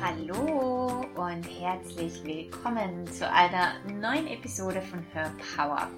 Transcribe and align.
Hallo 0.00 1.04
und 1.16 1.42
herzlich 1.60 2.22
willkommen 2.22 3.04
zu 3.08 3.28
einer 3.28 3.72
neuen 3.92 4.28
Episode 4.28 4.80
von 4.80 5.02
Her 5.12 5.32
Power. 5.56 5.88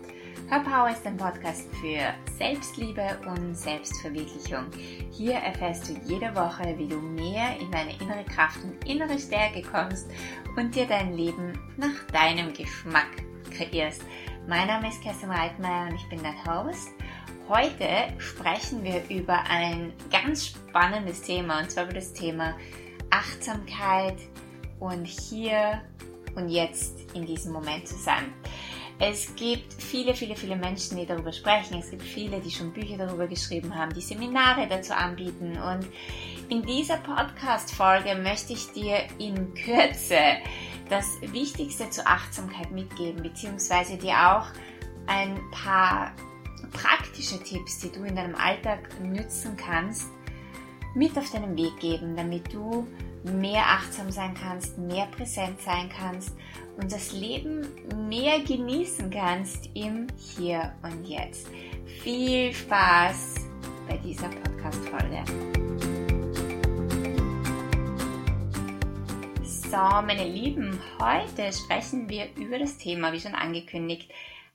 Her 0.49 0.61
Power 0.61 0.91
ist 0.91 1.07
ein 1.07 1.19
Podcast 1.19 1.69
für 1.83 2.15
Selbstliebe 2.39 3.19
und 3.27 3.55
Selbstverwirklichung. 3.55 4.67
Hier 5.11 5.35
erfährst 5.35 5.91
du 5.91 6.01
jede 6.07 6.35
Woche, 6.35 6.75
wie 6.79 6.89
du 6.89 6.97
mehr 6.97 7.59
in 7.61 7.71
deine 7.71 7.95
innere 8.01 8.25
Kraft 8.25 8.65
und 8.65 8.89
innere 8.89 9.19
Stärke 9.19 9.61
kommst 9.61 10.09
und 10.57 10.75
dir 10.75 10.87
dein 10.87 11.13
Leben 11.13 11.59
nach 11.77 12.05
deinem 12.11 12.55
Geschmack 12.55 13.11
kreierst. 13.55 14.03
Mein 14.49 14.69
Name 14.69 14.89
ist 14.89 15.03
Kerstin 15.03 15.31
Reitmeier 15.31 15.89
und 15.91 15.97
ich 15.97 16.09
bin 16.09 16.23
dein 16.23 16.43
Host. 16.47 16.89
Heute 17.49 17.89
sprechen 18.17 18.83
wir 18.83 19.03
über 19.11 19.43
ein 19.51 19.93
ganz 20.11 20.47
spannendes 20.47 21.21
Thema 21.21 21.61
und 21.61 21.71
zwar 21.71 21.85
über 21.85 21.95
das 21.95 22.15
Thema 22.15 22.55
Achtsamkeit 23.11 24.17
und 24.79 25.07
hier 25.07 25.83
und 26.37 26.49
jetzt 26.49 27.13
in 27.15 27.27
diesem 27.27 27.53
Moment 27.53 27.87
zu 27.87 27.97
sein. 27.97 28.33
Es 29.03 29.35
gibt 29.35 29.73
viele, 29.73 30.15
viele, 30.15 30.37
viele 30.37 30.57
Menschen, 30.57 30.99
die 30.99 31.07
darüber 31.07 31.33
sprechen. 31.33 31.79
Es 31.79 31.91
gibt 31.91 32.03
viele, 32.03 32.39
die 32.39 32.51
schon 32.51 32.71
Bücher 32.71 32.99
darüber 32.99 33.27
geschrieben 33.27 33.75
haben, 33.75 33.95
die 33.95 34.03
Seminare 34.03 34.67
dazu 34.69 34.93
anbieten. 34.93 35.59
Und 35.59 35.87
in 36.51 36.63
dieser 36.63 36.99
Podcast-Folge 36.99 38.15
möchte 38.17 38.53
ich 38.53 38.71
dir 38.73 38.99
in 39.19 39.55
Kürze 39.55 40.19
das 40.91 41.07
Wichtigste 41.23 41.89
zur 41.89 42.07
Achtsamkeit 42.07 42.73
mitgeben, 42.73 43.23
beziehungsweise 43.23 43.97
dir 43.97 44.13
auch 44.13 44.47
ein 45.07 45.41
paar 45.51 46.13
praktische 46.71 47.43
Tipps, 47.43 47.79
die 47.79 47.91
du 47.91 48.05
in 48.05 48.17
deinem 48.17 48.35
Alltag 48.35 48.81
nützen 49.01 49.57
kannst, 49.57 50.11
mit 50.95 51.17
auf 51.17 51.31
deinen 51.31 51.57
Weg 51.57 51.79
geben, 51.79 52.17
damit 52.17 52.53
du 52.53 52.87
mehr 53.23 53.63
achtsam 53.67 54.11
sein 54.11 54.35
kannst, 54.35 54.79
mehr 54.79 55.07
präsent 55.07 55.61
sein 55.61 55.89
kannst 55.89 56.35
und 56.77 56.91
das 56.91 57.13
Leben 57.13 57.67
mehr 58.09 58.41
genießen 58.41 59.11
kannst 59.11 59.69
im 59.75 60.07
Hier 60.17 60.75
und 60.83 61.05
Jetzt. 61.07 61.49
Viel 62.03 62.53
Spaß 62.53 63.35
bei 63.89 63.97
dieser 63.99 64.29
Podcast-Folge. 64.29 65.23
So, 69.45 69.77
meine 69.77 70.27
Lieben, 70.27 70.81
heute 71.01 71.53
sprechen 71.53 72.09
wir 72.09 72.35
über 72.37 72.59
das 72.59 72.79
Thema, 72.79 73.13
wie 73.13 73.21
schon 73.21 73.35
angekündigt, 73.35 74.11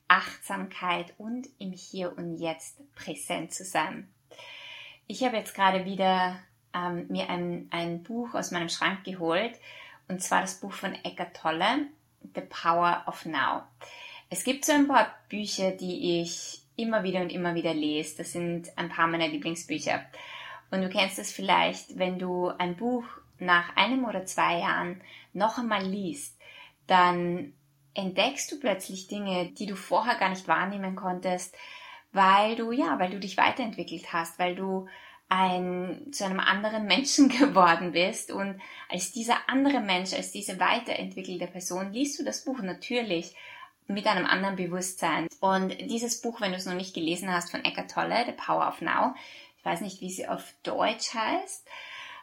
Achtsamkeit 0.08 1.14
und 1.18 1.48
im 1.58 1.72
Hier 1.72 2.16
und 2.16 2.36
Jetzt 2.36 2.80
präsent 2.94 3.52
zu 3.52 3.64
sein. 3.64 4.08
Ich 5.06 5.22
habe 5.22 5.36
jetzt 5.36 5.54
gerade 5.54 5.84
wieder 5.84 6.36
ähm, 6.74 7.06
mir 7.08 7.30
ein, 7.30 7.68
ein 7.70 8.02
Buch 8.02 8.34
aus 8.34 8.50
meinem 8.50 8.68
Schrank 8.68 9.04
geholt, 9.04 9.52
und 10.08 10.22
zwar 10.22 10.40
das 10.40 10.60
Buch 10.60 10.72
von 10.72 10.94
Eckhart 10.94 11.36
Tolle, 11.36 11.86
The 12.34 12.40
Power 12.42 13.04
of 13.06 13.24
Now. 13.24 13.62
Es 14.30 14.42
gibt 14.44 14.64
so 14.64 14.72
ein 14.72 14.88
paar 14.88 15.14
Bücher, 15.28 15.70
die 15.70 16.20
ich 16.20 16.62
immer 16.76 17.02
wieder 17.02 17.20
und 17.20 17.30
immer 17.30 17.54
wieder 17.54 17.72
lese. 17.72 18.18
Das 18.18 18.32
sind 18.32 18.76
ein 18.76 18.88
paar 18.88 19.06
meiner 19.06 19.28
Lieblingsbücher. 19.28 20.04
Und 20.70 20.82
du 20.82 20.88
kennst 20.88 21.18
es 21.18 21.32
vielleicht, 21.32 21.98
wenn 21.98 22.18
du 22.18 22.48
ein 22.58 22.76
Buch 22.76 23.04
nach 23.38 23.76
einem 23.76 24.04
oder 24.04 24.24
zwei 24.24 24.58
Jahren 24.58 25.00
noch 25.32 25.58
einmal 25.58 25.84
liest, 25.84 26.36
dann 26.86 27.52
entdeckst 27.94 28.50
du 28.50 28.60
plötzlich 28.60 29.06
Dinge, 29.06 29.46
die 29.46 29.66
du 29.66 29.76
vorher 29.76 30.16
gar 30.16 30.30
nicht 30.30 30.48
wahrnehmen 30.48 30.96
konntest, 30.96 31.56
weil 32.12 32.56
du, 32.56 32.72
ja, 32.72 32.98
weil 32.98 33.10
du 33.10 33.20
dich 33.20 33.36
weiterentwickelt 33.36 34.12
hast, 34.12 34.38
weil 34.38 34.54
du 34.54 34.88
ein, 35.28 36.06
zu 36.12 36.24
einem 36.24 36.40
anderen 36.40 36.86
Menschen 36.86 37.28
geworden 37.40 37.92
bist 37.92 38.30
und 38.30 38.60
als 38.88 39.12
dieser 39.12 39.48
andere 39.48 39.80
Mensch, 39.80 40.12
als 40.12 40.30
diese 40.30 40.60
weiterentwickelte 40.60 41.46
Person 41.46 41.92
liest 41.92 42.18
du 42.18 42.24
das 42.24 42.44
Buch 42.44 42.60
natürlich 42.60 43.34
mit 43.88 44.06
einem 44.06 44.26
anderen 44.26 44.56
Bewusstsein. 44.56 45.28
Und 45.40 45.76
dieses 45.80 46.20
Buch, 46.20 46.40
wenn 46.40 46.50
du 46.50 46.56
es 46.56 46.66
noch 46.66 46.74
nicht 46.74 46.94
gelesen 46.94 47.32
hast, 47.32 47.50
von 47.50 47.64
Eckhart 47.64 47.90
Tolle, 47.90 48.24
The 48.26 48.32
Power 48.32 48.68
of 48.68 48.80
Now, 48.80 49.14
ich 49.58 49.64
weiß 49.64 49.80
nicht, 49.80 50.00
wie 50.00 50.10
sie 50.10 50.28
auf 50.28 50.44
Deutsch 50.62 51.14
heißt, 51.14 51.66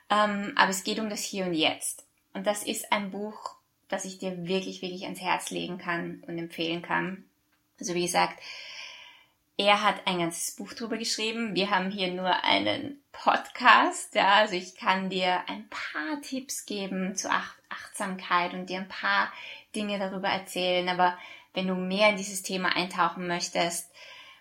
ähm, 0.09 0.53
aber 0.55 0.71
es 0.71 0.83
geht 0.83 0.99
um 0.99 1.09
das 1.09 1.23
Hier 1.23 1.45
und 1.45 1.53
Jetzt. 1.53 2.05
Und 2.33 2.47
das 2.47 2.63
ist 2.63 2.91
ein 2.91 3.11
Buch, 3.11 3.55
das 3.89 4.05
ich 4.05 4.17
dir 4.17 4.45
wirklich, 4.47 4.81
wirklich 4.81 5.03
ans 5.03 5.21
Herz 5.21 5.51
legen 5.51 5.77
kann 5.77 6.23
und 6.27 6.37
empfehlen 6.37 6.81
kann. 6.81 7.25
Also 7.79 7.93
wie 7.93 8.05
gesagt, 8.05 8.39
er 9.57 9.83
hat 9.83 10.07
ein 10.07 10.19
ganzes 10.19 10.55
Buch 10.55 10.73
drüber 10.73 10.97
geschrieben. 10.97 11.55
Wir 11.55 11.69
haben 11.69 11.91
hier 11.91 12.11
nur 12.11 12.43
einen 12.43 13.03
Podcast. 13.11 14.15
Ja, 14.15 14.35
also 14.35 14.55
ich 14.55 14.75
kann 14.75 15.09
dir 15.09 15.47
ein 15.47 15.69
paar 15.69 16.21
Tipps 16.21 16.65
geben 16.65 17.15
zur 17.15 17.31
Ach 17.31 17.55
Achtsamkeit 17.69 18.53
und 18.53 18.69
dir 18.69 18.79
ein 18.79 18.87
paar 18.87 19.31
Dinge 19.75 19.99
darüber 19.99 20.29
erzählen. 20.29 20.89
Aber 20.89 21.17
wenn 21.53 21.67
du 21.67 21.75
mehr 21.75 22.09
in 22.09 22.17
dieses 22.17 22.41
Thema 22.41 22.75
eintauchen 22.75 23.27
möchtest, 23.27 23.91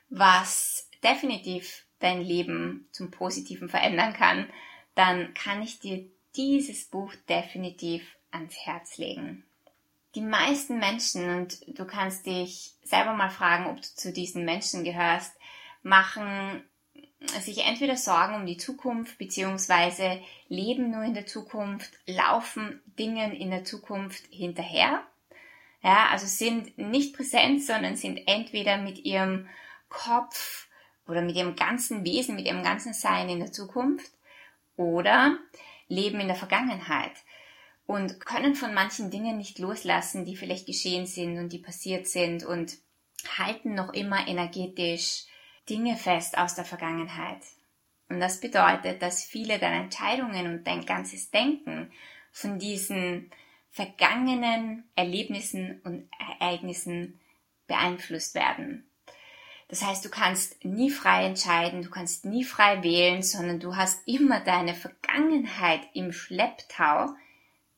was 0.08 0.88
definitiv 1.02 1.84
dein 1.98 2.22
Leben 2.22 2.88
zum 2.92 3.10
Positiven 3.10 3.68
verändern 3.68 4.12
kann, 4.12 4.48
dann 4.94 5.34
kann 5.34 5.62
ich 5.62 5.78
dir 5.78 6.04
dieses 6.36 6.88
Buch 6.88 7.14
definitiv 7.28 8.16
ans 8.30 8.56
Herz 8.64 8.96
legen 8.98 9.44
die 10.14 10.20
meisten 10.20 10.78
Menschen, 10.78 11.28
und 11.36 11.78
du 11.78 11.84
kannst 11.86 12.26
dich 12.26 12.74
selber 12.84 13.14
mal 13.14 13.30
fragen, 13.30 13.66
ob 13.66 13.76
du 13.76 13.82
zu 13.82 14.12
diesen 14.12 14.44
Menschen 14.44 14.84
gehörst, 14.84 15.32
machen 15.82 16.62
sich 17.40 17.64
entweder 17.64 17.96
Sorgen 17.96 18.34
um 18.34 18.46
die 18.46 18.56
Zukunft, 18.56 19.18
beziehungsweise 19.18 20.20
leben 20.48 20.90
nur 20.90 21.02
in 21.04 21.14
der 21.14 21.26
Zukunft, 21.26 21.92
laufen 22.06 22.80
Dingen 22.98 23.32
in 23.32 23.50
der 23.50 23.64
Zukunft 23.64 24.24
hinterher. 24.30 25.02
Ja, 25.82 26.08
also 26.10 26.26
sind 26.26 26.78
nicht 26.78 27.16
präsent, 27.16 27.62
sondern 27.62 27.96
sind 27.96 28.20
entweder 28.26 28.76
mit 28.76 29.04
ihrem 29.04 29.48
Kopf 29.88 30.68
oder 31.06 31.22
mit 31.22 31.36
ihrem 31.36 31.56
ganzen 31.56 32.04
Wesen, 32.04 32.36
mit 32.36 32.46
ihrem 32.46 32.62
ganzen 32.62 32.92
Sein 32.92 33.28
in 33.28 33.40
der 33.40 33.52
Zukunft 33.52 34.12
oder 34.76 35.38
leben 35.88 36.20
in 36.20 36.28
der 36.28 36.36
Vergangenheit 36.36 37.12
und 37.87 38.25
können 38.25 38.54
von 38.54 38.75
manchen 38.75 39.10
Dingen 39.10 39.37
nicht 39.37 39.59
loslassen, 39.59 40.25
die 40.25 40.37
vielleicht 40.37 40.66
geschehen 40.66 41.06
sind 41.06 41.38
und 41.38 41.53
die 41.53 41.59
passiert 41.59 42.06
sind 42.06 42.44
und 42.44 42.78
halten 43.38 43.75
noch 43.75 43.93
immer 43.93 44.26
energetisch 44.28 45.25
Dinge 45.69 45.97
fest 45.97 46.38
aus 46.38 46.54
der 46.54 46.65
Vergangenheit. 46.65 47.42
Und 48.09 48.21
das 48.21 48.41
bedeutet, 48.41 49.00
dass 49.00 49.25
viele 49.25 49.59
deiner 49.59 49.84
Entscheidungen 49.84 50.47
und 50.47 50.66
dein 50.66 50.84
ganzes 50.84 51.31
Denken 51.31 51.92
von 52.31 52.59
diesen 52.59 53.31
vergangenen 53.71 54.84
Erlebnissen 54.97 55.81
und 55.82 56.09
Ereignissen 56.38 57.21
beeinflusst 57.66 58.34
werden. 58.34 58.87
Das 59.69 59.82
heißt, 59.82 60.04
du 60.04 60.10
kannst 60.10 60.62
nie 60.65 60.91
frei 60.91 61.25
entscheiden, 61.25 61.82
du 61.82 61.88
kannst 61.88 62.26
nie 62.26 62.44
frei 62.44 62.82
wählen, 62.82 63.22
sondern 63.22 63.59
du 63.59 63.76
hast 63.76 64.06
immer 64.06 64.41
deine 64.41 64.75
Vergangenheit 64.75 65.81
im 65.94 66.12
Schlepptau, 66.12 67.09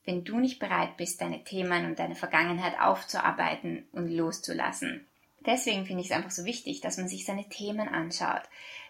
wenn 0.05 0.23
du 0.23 0.39
nicht 0.39 0.59
bereit 0.59 0.97
bist, 0.97 1.21
deine 1.21 1.43
Themen 1.43 1.85
und 1.85 1.99
deine 1.99 2.15
Vergangenheit 2.15 2.79
aufzuarbeiten 2.79 3.87
und 3.91 4.09
loszulassen. 4.09 5.05
Deswegen 5.45 5.85
finde 5.85 6.01
ich 6.01 6.09
es 6.09 6.15
einfach 6.15 6.31
so 6.31 6.45
wichtig, 6.45 6.81
dass 6.81 6.97
man 6.97 7.07
sich 7.07 7.25
seine 7.25 7.47
Themen 7.49 7.87
anschaut, 7.87 8.41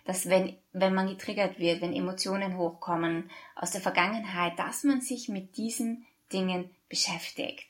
dass 0.06 0.30
wenn, 0.30 0.56
wenn 0.72 0.94
man 0.94 1.08
getriggert 1.08 1.60
wird, 1.60 1.82
wenn 1.82 1.94
Emotionen 1.94 2.58
hochkommen 2.58 3.30
aus 3.56 3.72
der 3.72 3.82
Vergangenheit, 3.82 4.58
dass 4.58 4.84
man 4.84 5.02
sich 5.02 5.28
mit 5.30 5.58
diesen 5.58 6.06
Dingen 6.32 6.70
beschäftigt. 6.90 7.66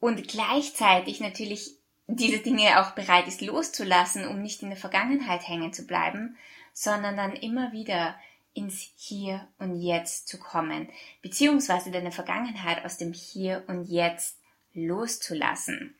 Und 0.00 0.26
gleichzeitig 0.28 1.20
natürlich 1.20 1.76
diese 2.06 2.38
Dinge 2.38 2.80
auch 2.80 2.92
bereit 2.92 3.28
ist 3.28 3.40
loszulassen, 3.40 4.26
um 4.26 4.42
nicht 4.42 4.62
in 4.62 4.70
der 4.70 4.78
Vergangenheit 4.78 5.46
hängen 5.46 5.72
zu 5.72 5.86
bleiben, 5.86 6.36
sondern 6.72 7.16
dann 7.16 7.34
immer 7.34 7.72
wieder 7.72 8.16
ins 8.54 8.92
Hier 8.96 9.48
und 9.58 9.80
Jetzt 9.80 10.28
zu 10.28 10.38
kommen, 10.38 10.88
beziehungsweise 11.22 11.90
deine 11.90 12.12
Vergangenheit 12.12 12.84
aus 12.84 12.98
dem 12.98 13.12
Hier 13.12 13.64
und 13.66 13.84
Jetzt 13.84 14.38
loszulassen. 14.74 15.94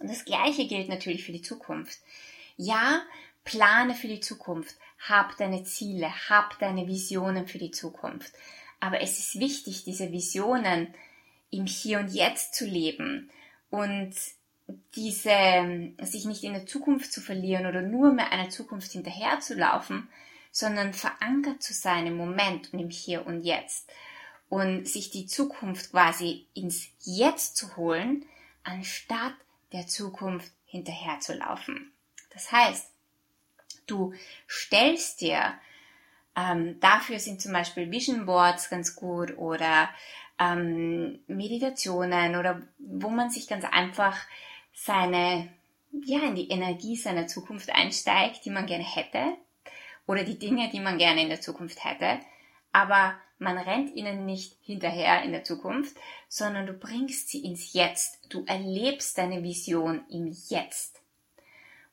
Und 0.00 0.10
das 0.10 0.24
Gleiche 0.24 0.66
gilt 0.66 0.88
natürlich 0.88 1.24
für 1.24 1.32
die 1.32 1.42
Zukunft. 1.42 1.98
Ja, 2.56 3.02
plane 3.44 3.94
für 3.94 4.08
die 4.08 4.20
Zukunft, 4.20 4.76
hab 5.08 5.36
deine 5.36 5.64
Ziele, 5.64 6.10
hab 6.28 6.58
deine 6.58 6.86
Visionen 6.86 7.46
für 7.46 7.58
die 7.58 7.70
Zukunft. 7.70 8.32
Aber 8.80 9.00
es 9.00 9.18
ist 9.18 9.38
wichtig, 9.38 9.84
diese 9.84 10.10
Visionen 10.10 10.94
im 11.50 11.66
Hier 11.66 12.00
und 12.00 12.08
Jetzt 12.08 12.54
zu 12.54 12.66
leben 12.66 13.30
und 13.70 14.14
diese, 14.96 15.92
sich 16.02 16.24
nicht 16.24 16.44
in 16.44 16.52
der 16.52 16.66
Zukunft 16.66 17.12
zu 17.12 17.20
verlieren 17.20 17.66
oder 17.66 17.82
nur 17.82 18.12
mehr 18.12 18.32
einer 18.32 18.50
Zukunft 18.50 18.92
hinterherzulaufen, 18.92 20.08
sondern 20.52 20.92
verankert 20.92 21.62
zu 21.62 21.72
sein 21.72 22.06
im 22.06 22.16
Moment 22.16 22.72
und 22.72 22.78
im 22.78 22.90
Hier 22.90 23.26
und 23.26 23.42
Jetzt 23.42 23.90
und 24.50 24.86
sich 24.86 25.10
die 25.10 25.26
Zukunft 25.26 25.90
quasi 25.90 26.46
ins 26.52 26.88
Jetzt 27.00 27.56
zu 27.56 27.74
holen, 27.76 28.26
anstatt 28.62 29.32
der 29.72 29.86
Zukunft 29.86 30.52
hinterherzulaufen. 30.66 31.90
Das 32.30 32.52
heißt, 32.52 32.90
du 33.86 34.12
stellst 34.46 35.22
dir, 35.22 35.54
ähm, 36.36 36.78
dafür 36.80 37.18
sind 37.18 37.40
zum 37.40 37.52
Beispiel 37.52 37.90
Vision 37.90 38.26
Boards 38.26 38.68
ganz 38.68 38.94
gut 38.94 39.36
oder 39.38 39.88
ähm, 40.38 41.20
Meditationen 41.26 42.36
oder 42.36 42.60
wo 42.78 43.08
man 43.08 43.30
sich 43.30 43.48
ganz 43.48 43.64
einfach 43.64 44.18
seine, 44.74 45.48
ja, 46.04 46.20
in 46.24 46.34
die 46.34 46.50
Energie 46.50 46.96
seiner 46.96 47.26
Zukunft 47.26 47.70
einsteigt, 47.70 48.44
die 48.44 48.50
man 48.50 48.66
gerne 48.66 48.84
hätte 48.84 49.36
oder 50.06 50.24
die 50.24 50.38
Dinge, 50.38 50.70
die 50.70 50.80
man 50.80 50.98
gerne 50.98 51.22
in 51.22 51.28
der 51.28 51.40
Zukunft 51.40 51.84
hätte. 51.84 52.20
Aber 52.72 53.14
man 53.38 53.58
rennt 53.58 53.94
ihnen 53.94 54.24
nicht 54.24 54.56
hinterher 54.62 55.22
in 55.22 55.32
der 55.32 55.44
Zukunft, 55.44 55.96
sondern 56.28 56.66
du 56.66 56.72
bringst 56.72 57.28
sie 57.28 57.44
ins 57.44 57.72
Jetzt. 57.72 58.20
Du 58.32 58.44
erlebst 58.46 59.18
deine 59.18 59.42
Vision 59.42 60.04
im 60.08 60.28
Jetzt. 60.48 61.00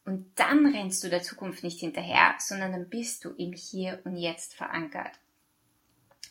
Und 0.06 0.32
dann 0.40 0.66
rennst 0.74 1.04
du 1.04 1.10
der 1.10 1.22
Zukunft 1.22 1.64
nicht 1.64 1.80
hinterher, 1.80 2.36
sondern 2.40 2.72
dann 2.72 2.90
bist 2.90 3.26
du 3.26 3.30
im 3.32 3.54
Hier 3.54 4.00
und 4.06 4.16
Jetzt 4.16 4.54
verankert. 4.54 5.12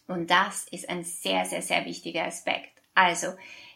Und 0.06 0.30
das 0.30 0.66
ist 0.68 0.88
ein 0.88 1.04
sehr, 1.04 1.44
sehr, 1.44 1.62
sehr 1.62 1.84
wichtiger 1.84 2.24
Aspekt. 2.24 2.70
Also, 2.94 3.28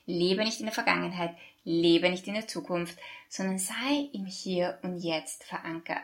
lebe 0.07 0.45
nicht 0.45 0.61
in 0.61 0.67
der 0.67 0.75
Vergangenheit, 0.75 1.37
lebe 1.65 2.11
nicht 2.11 2.27
in 2.27 2.35
der 2.35 2.49
Zukunft, 2.49 2.99
sondern 3.29 3.59
sei 3.59 4.09
im 4.13 4.27
Hier 4.27 4.79
und 4.83 4.99
Jetzt 4.99 5.45
verankert. 5.45 6.03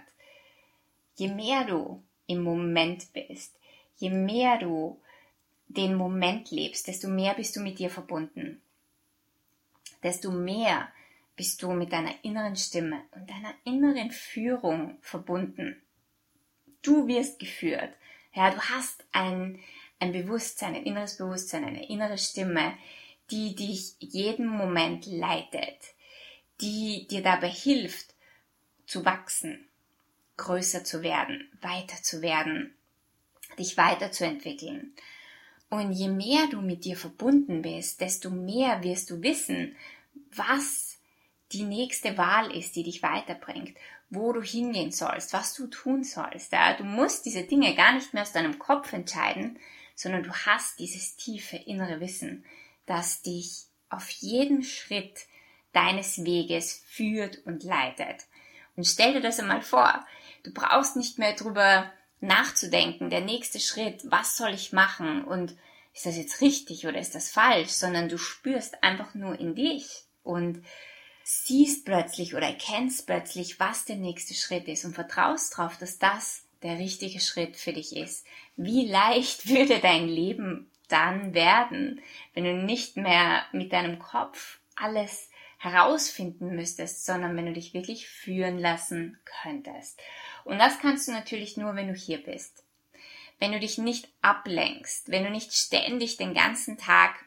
Je 1.18 1.26
mehr 1.26 1.64
du 1.64 2.00
im 2.28 2.42
Moment 2.44 3.12
bist, 3.12 3.58
je 3.96 4.08
mehr 4.08 4.56
du 4.58 5.00
den 5.66 5.96
Moment 5.96 6.52
lebst, 6.52 6.86
desto 6.86 7.08
mehr 7.08 7.34
bist 7.34 7.56
du 7.56 7.60
mit 7.60 7.80
dir 7.80 7.90
verbunden. 7.90 8.62
Desto 10.00 10.30
mehr 10.30 10.92
bist 11.34 11.60
du 11.60 11.72
mit 11.72 11.92
deiner 11.92 12.14
inneren 12.22 12.54
Stimme 12.54 13.02
und 13.10 13.28
deiner 13.28 13.52
inneren 13.64 14.12
Führung 14.12 14.98
verbunden. 15.00 15.82
Du 16.82 17.08
wirst 17.08 17.40
geführt. 17.40 17.92
Ja, 18.32 18.50
du 18.50 18.60
hast 18.60 19.04
ein, 19.10 19.58
ein 19.98 20.12
Bewusstsein, 20.12 20.76
ein 20.76 20.84
inneres 20.84 21.16
Bewusstsein, 21.16 21.64
eine 21.64 21.88
innere 21.88 22.18
Stimme, 22.18 22.78
die 23.32 23.56
dich 23.56 23.96
jeden 23.98 24.46
Moment 24.46 25.06
leitet, 25.06 25.94
die 26.60 27.08
dir 27.08 27.22
dabei 27.22 27.50
hilft, 27.50 28.14
zu 28.86 29.04
wachsen, 29.04 29.67
größer 30.38 30.84
zu 30.84 31.02
werden, 31.02 31.50
weiter 31.60 32.02
zu 32.02 32.22
werden, 32.22 32.74
dich 33.58 33.76
weiterzuentwickeln. 33.76 34.94
Und 35.68 35.92
je 35.92 36.08
mehr 36.08 36.46
du 36.50 36.62
mit 36.62 36.86
dir 36.86 36.96
verbunden 36.96 37.60
bist, 37.60 38.00
desto 38.00 38.30
mehr 38.30 38.82
wirst 38.82 39.10
du 39.10 39.22
wissen, 39.22 39.76
was 40.30 40.98
die 41.52 41.64
nächste 41.64 42.16
Wahl 42.16 42.50
ist, 42.56 42.76
die 42.76 42.82
dich 42.82 43.02
weiterbringt, 43.02 43.76
wo 44.10 44.32
du 44.32 44.42
hingehen 44.42 44.92
sollst, 44.92 45.32
was 45.34 45.54
du 45.54 45.66
tun 45.66 46.04
sollst. 46.04 46.52
Ja? 46.52 46.74
Du 46.74 46.84
musst 46.84 47.26
diese 47.26 47.42
Dinge 47.42 47.74
gar 47.74 47.94
nicht 47.94 48.14
mehr 48.14 48.22
aus 48.22 48.32
deinem 48.32 48.58
Kopf 48.58 48.92
entscheiden, 48.92 49.58
sondern 49.94 50.22
du 50.22 50.32
hast 50.32 50.78
dieses 50.78 51.16
tiefe 51.16 51.56
innere 51.56 52.00
Wissen, 52.00 52.44
das 52.86 53.20
dich 53.22 53.64
auf 53.90 54.08
jeden 54.08 54.62
Schritt 54.62 55.26
deines 55.72 56.24
Weges 56.24 56.82
führt 56.86 57.44
und 57.46 57.62
leitet. 57.64 58.26
Und 58.76 58.84
stell 58.84 59.12
dir 59.12 59.20
das 59.20 59.40
einmal 59.40 59.62
vor, 59.62 60.06
du 60.44 60.52
brauchst 60.52 60.96
nicht 60.96 61.18
mehr 61.18 61.34
drüber 61.34 61.90
nachzudenken, 62.20 63.10
der 63.10 63.20
nächste 63.20 63.60
Schritt, 63.60 64.02
was 64.04 64.36
soll 64.36 64.50
ich 64.50 64.72
machen? 64.72 65.24
Und 65.24 65.56
ist 65.94 66.06
das 66.06 66.16
jetzt 66.16 66.40
richtig 66.40 66.86
oder 66.86 66.98
ist 66.98 67.14
das 67.14 67.30
falsch, 67.30 67.70
sondern 67.70 68.08
du 68.08 68.18
spürst 68.18 68.82
einfach 68.82 69.14
nur 69.14 69.38
in 69.38 69.54
dich 69.54 70.04
und 70.22 70.64
siehst 71.24 71.84
plötzlich 71.84 72.34
oder 72.34 72.46
erkennst 72.46 73.06
plötzlich, 73.06 73.60
was 73.60 73.84
der 73.84 73.96
nächste 73.96 74.34
Schritt 74.34 74.68
ist 74.68 74.84
und 74.84 74.94
vertraust 74.94 75.58
darauf, 75.58 75.76
dass 75.76 75.98
das 75.98 76.44
der 76.62 76.78
richtige 76.78 77.20
Schritt 77.20 77.56
für 77.56 77.72
dich 77.72 77.96
ist. 77.96 78.26
Wie 78.56 78.86
leicht 78.86 79.48
würde 79.48 79.78
dein 79.80 80.08
Leben 80.08 80.70
dann 80.88 81.34
werden, 81.34 82.00
wenn 82.34 82.44
du 82.44 82.54
nicht 82.54 82.96
mehr 82.96 83.44
mit 83.52 83.72
deinem 83.72 83.98
Kopf 83.98 84.58
alles 84.74 85.27
herausfinden 85.58 86.54
müsstest, 86.54 87.04
sondern 87.04 87.36
wenn 87.36 87.46
du 87.46 87.52
dich 87.52 87.74
wirklich 87.74 88.08
führen 88.08 88.58
lassen 88.58 89.18
könntest. 89.42 90.00
Und 90.44 90.58
das 90.58 90.78
kannst 90.78 91.08
du 91.08 91.12
natürlich 91.12 91.56
nur, 91.56 91.74
wenn 91.74 91.88
du 91.88 91.94
hier 91.94 92.22
bist. 92.22 92.64
Wenn 93.40 93.52
du 93.52 93.60
dich 93.60 93.76
nicht 93.76 94.08
ablenkst, 94.22 95.10
wenn 95.10 95.24
du 95.24 95.30
nicht 95.30 95.52
ständig 95.52 96.16
den 96.16 96.32
ganzen 96.32 96.78
Tag 96.78 97.24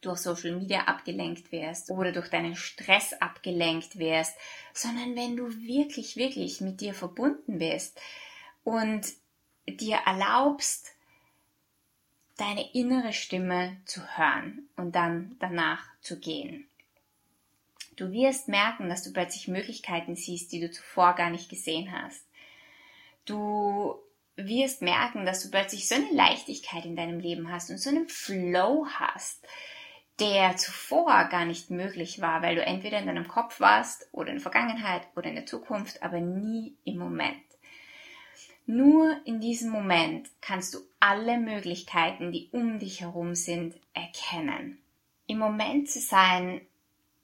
durch 0.00 0.18
Social 0.20 0.52
Media 0.52 0.84
abgelenkt 0.84 1.52
wirst 1.52 1.90
oder 1.90 2.12
durch 2.12 2.28
deinen 2.28 2.56
Stress 2.56 3.12
abgelenkt 3.14 3.98
wirst, 3.98 4.34
sondern 4.72 5.14
wenn 5.14 5.36
du 5.36 5.50
wirklich, 5.62 6.16
wirklich 6.16 6.60
mit 6.60 6.80
dir 6.80 6.94
verbunden 6.94 7.58
bist 7.58 8.00
und 8.64 9.02
dir 9.66 9.96
erlaubst, 10.06 10.92
deine 12.36 12.72
innere 12.72 13.12
Stimme 13.12 13.76
zu 13.84 14.00
hören 14.16 14.68
und 14.76 14.94
dann 14.94 15.36
danach 15.40 15.84
zu 16.00 16.18
gehen. 16.18 16.69
Du 18.00 18.12
wirst 18.12 18.48
merken, 18.48 18.88
dass 18.88 19.02
du 19.02 19.12
plötzlich 19.12 19.46
Möglichkeiten 19.46 20.16
siehst, 20.16 20.52
die 20.52 20.60
du 20.60 20.70
zuvor 20.70 21.14
gar 21.14 21.28
nicht 21.28 21.50
gesehen 21.50 21.92
hast. 21.92 22.26
Du 23.26 23.94
wirst 24.36 24.80
merken, 24.80 25.26
dass 25.26 25.42
du 25.42 25.50
plötzlich 25.50 25.86
so 25.86 25.96
eine 25.96 26.10
Leichtigkeit 26.10 26.86
in 26.86 26.96
deinem 26.96 27.20
Leben 27.20 27.52
hast 27.52 27.68
und 27.68 27.76
so 27.76 27.90
einen 27.90 28.08
Flow 28.08 28.86
hast, 28.88 29.46
der 30.18 30.56
zuvor 30.56 31.24
gar 31.24 31.44
nicht 31.44 31.68
möglich 31.68 32.22
war, 32.22 32.40
weil 32.40 32.54
du 32.54 32.64
entweder 32.64 32.98
in 32.98 33.06
deinem 33.06 33.28
Kopf 33.28 33.60
warst 33.60 34.08
oder 34.12 34.30
in 34.30 34.36
der 34.36 34.42
Vergangenheit 34.42 35.02
oder 35.14 35.28
in 35.28 35.34
der 35.34 35.44
Zukunft, 35.44 36.02
aber 36.02 36.20
nie 36.20 36.74
im 36.84 36.96
Moment. 36.96 37.44
Nur 38.64 39.14
in 39.26 39.42
diesem 39.42 39.70
Moment 39.70 40.30
kannst 40.40 40.72
du 40.72 40.78
alle 41.00 41.36
Möglichkeiten, 41.36 42.32
die 42.32 42.48
um 42.52 42.78
dich 42.78 43.02
herum 43.02 43.34
sind, 43.34 43.74
erkennen. 43.92 44.78
Im 45.26 45.36
Moment 45.38 45.90
zu 45.90 46.00
sein 46.00 46.62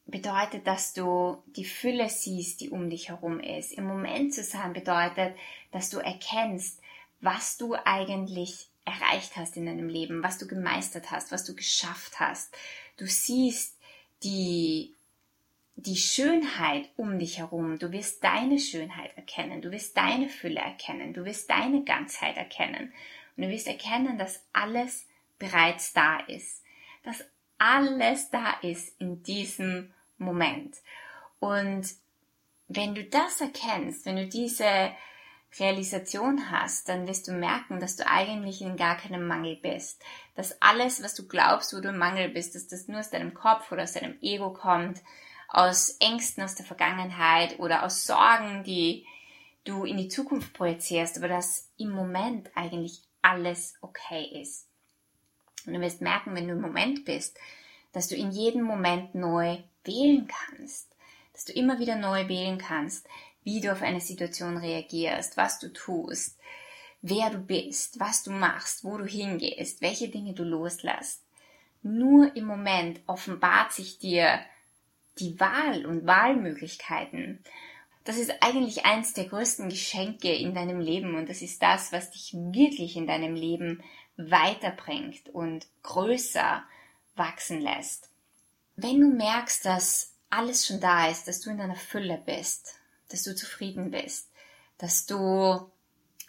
bedeutet, 0.06 0.66
dass 0.66 0.92
du 0.92 1.42
die 1.46 1.64
Fülle 1.64 2.08
siehst, 2.08 2.60
die 2.60 2.70
um 2.70 2.88
dich 2.88 3.08
herum 3.08 3.40
ist. 3.40 3.72
Im 3.72 3.86
Moment 3.86 4.32
zu 4.32 4.42
sein 4.44 4.72
bedeutet, 4.72 5.36
dass 5.72 5.90
du 5.90 5.98
erkennst, 5.98 6.80
was 7.20 7.56
du 7.56 7.74
eigentlich 7.84 8.68
erreicht 8.84 9.36
hast 9.36 9.56
in 9.56 9.66
deinem 9.66 9.88
Leben, 9.88 10.22
was 10.22 10.38
du 10.38 10.46
gemeistert 10.46 11.10
hast, 11.10 11.32
was 11.32 11.44
du 11.44 11.54
geschafft 11.54 12.20
hast. 12.20 12.56
Du 12.96 13.06
siehst 13.06 13.76
die, 14.22 14.94
die 15.74 15.96
Schönheit 15.96 16.88
um 16.96 17.18
dich 17.18 17.38
herum. 17.38 17.78
Du 17.78 17.90
wirst 17.90 18.22
deine 18.22 18.60
Schönheit 18.60 19.16
erkennen. 19.16 19.60
Du 19.60 19.72
wirst 19.72 19.96
deine 19.96 20.28
Fülle 20.28 20.60
erkennen. 20.60 21.14
Du 21.14 21.24
wirst 21.24 21.50
deine 21.50 21.82
Ganzheit 21.82 22.36
erkennen. 22.36 22.92
Und 23.36 23.44
du 23.44 23.50
wirst 23.50 23.66
erkennen, 23.66 24.18
dass 24.18 24.44
alles 24.52 25.06
bereits 25.38 25.92
da 25.92 26.18
ist. 26.20 26.62
Dass 27.02 27.24
alles 27.58 28.30
da 28.30 28.52
ist 28.62 29.00
in 29.00 29.22
diesem 29.24 29.92
Moment. 30.18 30.76
Und 31.38 31.86
wenn 32.68 32.94
du 32.94 33.04
das 33.04 33.40
erkennst, 33.40 34.06
wenn 34.06 34.16
du 34.16 34.26
diese 34.26 34.90
Realisation 35.58 36.50
hast, 36.50 36.88
dann 36.88 37.06
wirst 37.06 37.28
du 37.28 37.32
merken, 37.32 37.80
dass 37.80 37.96
du 37.96 38.06
eigentlich 38.06 38.60
in 38.60 38.76
gar 38.76 38.96
keinem 38.96 39.26
Mangel 39.26 39.56
bist. 39.56 40.02
Dass 40.34 40.60
alles, 40.60 41.02
was 41.02 41.14
du 41.14 41.26
glaubst, 41.26 41.74
wo 41.74 41.80
du 41.80 41.90
im 41.90 41.98
Mangel 41.98 42.28
bist, 42.28 42.54
dass 42.54 42.66
das 42.66 42.88
nur 42.88 43.00
aus 43.00 43.10
deinem 43.10 43.32
Kopf 43.32 43.72
oder 43.72 43.84
aus 43.84 43.92
deinem 43.92 44.18
Ego 44.20 44.52
kommt, 44.52 45.02
aus 45.48 45.96
Ängsten 46.00 46.42
aus 46.42 46.56
der 46.56 46.66
Vergangenheit 46.66 47.58
oder 47.58 47.84
aus 47.84 48.04
Sorgen, 48.04 48.64
die 48.64 49.06
du 49.64 49.84
in 49.84 49.96
die 49.96 50.08
Zukunft 50.08 50.52
projizierst, 50.52 51.18
aber 51.18 51.28
dass 51.28 51.70
im 51.76 51.90
Moment 51.90 52.50
eigentlich 52.54 53.02
alles 53.22 53.74
okay 53.80 54.40
ist. 54.40 54.68
Und 55.66 55.74
du 55.74 55.80
wirst 55.80 56.00
merken, 56.00 56.34
wenn 56.34 56.46
du 56.46 56.54
im 56.54 56.60
Moment 56.60 57.04
bist, 57.04 57.38
dass 57.96 58.08
du 58.08 58.14
in 58.14 58.30
jedem 58.30 58.60
Moment 58.60 59.14
neu 59.14 59.56
wählen 59.84 60.28
kannst, 60.28 60.94
dass 61.32 61.46
du 61.46 61.54
immer 61.54 61.78
wieder 61.78 61.96
neu 61.96 62.28
wählen 62.28 62.58
kannst, 62.58 63.08
wie 63.42 63.62
du 63.62 63.72
auf 63.72 63.80
eine 63.80 64.02
Situation 64.02 64.58
reagierst, 64.58 65.38
was 65.38 65.60
du 65.60 65.72
tust, 65.72 66.38
wer 67.00 67.30
du 67.30 67.38
bist, 67.38 67.98
was 67.98 68.22
du 68.22 68.32
machst, 68.32 68.84
wo 68.84 68.98
du 68.98 69.06
hingehst, 69.06 69.80
welche 69.80 70.10
Dinge 70.10 70.34
du 70.34 70.44
loslässt. 70.44 71.24
Nur 71.82 72.36
im 72.36 72.44
Moment 72.44 73.00
offenbart 73.06 73.72
sich 73.72 73.98
dir 73.98 74.40
die 75.18 75.40
Wahl 75.40 75.86
und 75.86 76.06
Wahlmöglichkeiten. 76.06 77.42
Das 78.04 78.18
ist 78.18 78.42
eigentlich 78.42 78.84
eins 78.84 79.14
der 79.14 79.24
größten 79.24 79.70
Geschenke 79.70 80.34
in 80.34 80.52
deinem 80.52 80.80
Leben 80.80 81.14
und 81.14 81.30
das 81.30 81.40
ist 81.40 81.62
das, 81.62 81.92
was 81.92 82.10
dich 82.10 82.34
wirklich 82.34 82.94
in 82.94 83.06
deinem 83.06 83.34
Leben 83.34 83.82
weiterbringt 84.18 85.30
und 85.30 85.66
größer 85.82 86.62
wachsen 87.16 87.60
lässt. 87.60 88.10
Wenn 88.76 89.00
du 89.00 89.08
merkst, 89.08 89.64
dass 89.64 90.14
alles 90.30 90.66
schon 90.66 90.80
da 90.80 91.08
ist, 91.08 91.28
dass 91.28 91.40
du 91.40 91.50
in 91.50 91.58
deiner 91.58 91.76
Fülle 91.76 92.22
bist, 92.24 92.78
dass 93.08 93.22
du 93.22 93.34
zufrieden 93.34 93.90
bist, 93.90 94.30
dass 94.78 95.06
du 95.06 95.70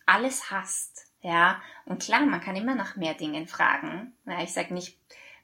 alles 0.05 0.51
hast, 0.51 1.07
ja. 1.21 1.61
Und 1.85 2.01
klar, 2.01 2.21
man 2.25 2.41
kann 2.41 2.55
immer 2.55 2.75
nach 2.75 2.95
mehr 2.95 3.13
Dingen 3.13 3.47
fragen. 3.47 4.13
Ja, 4.25 4.41
ich 4.41 4.53
sage 4.53 4.73
nicht, 4.73 4.97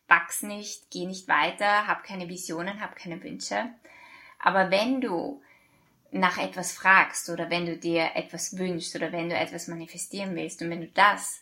wachs 0.08 0.44
nicht, 0.44 0.90
geh 0.92 1.06
nicht 1.06 1.28
weiter, 1.28 1.88
hab 1.88 2.04
keine 2.04 2.30
Visionen, 2.30 2.82
hab 2.82 2.96
keine 2.96 3.22
Wünsche. 3.24 3.70
Aber 4.40 4.72
wenn 4.72 5.02
du 5.02 5.42
nach 6.12 6.38
etwas 6.38 6.72
fragst 6.72 7.30
oder 7.30 7.50
wenn 7.50 7.66
du 7.66 7.78
dir 7.78 8.12
etwas 8.16 8.58
wünschst 8.58 8.96
oder 8.96 9.12
wenn 9.12 9.30
du 9.30 9.36
etwas 9.36 9.68
manifestieren 9.68 10.36
willst 10.36 10.62
und 10.62 10.70
wenn 10.70 10.82
du 10.82 10.88
das 10.88 11.42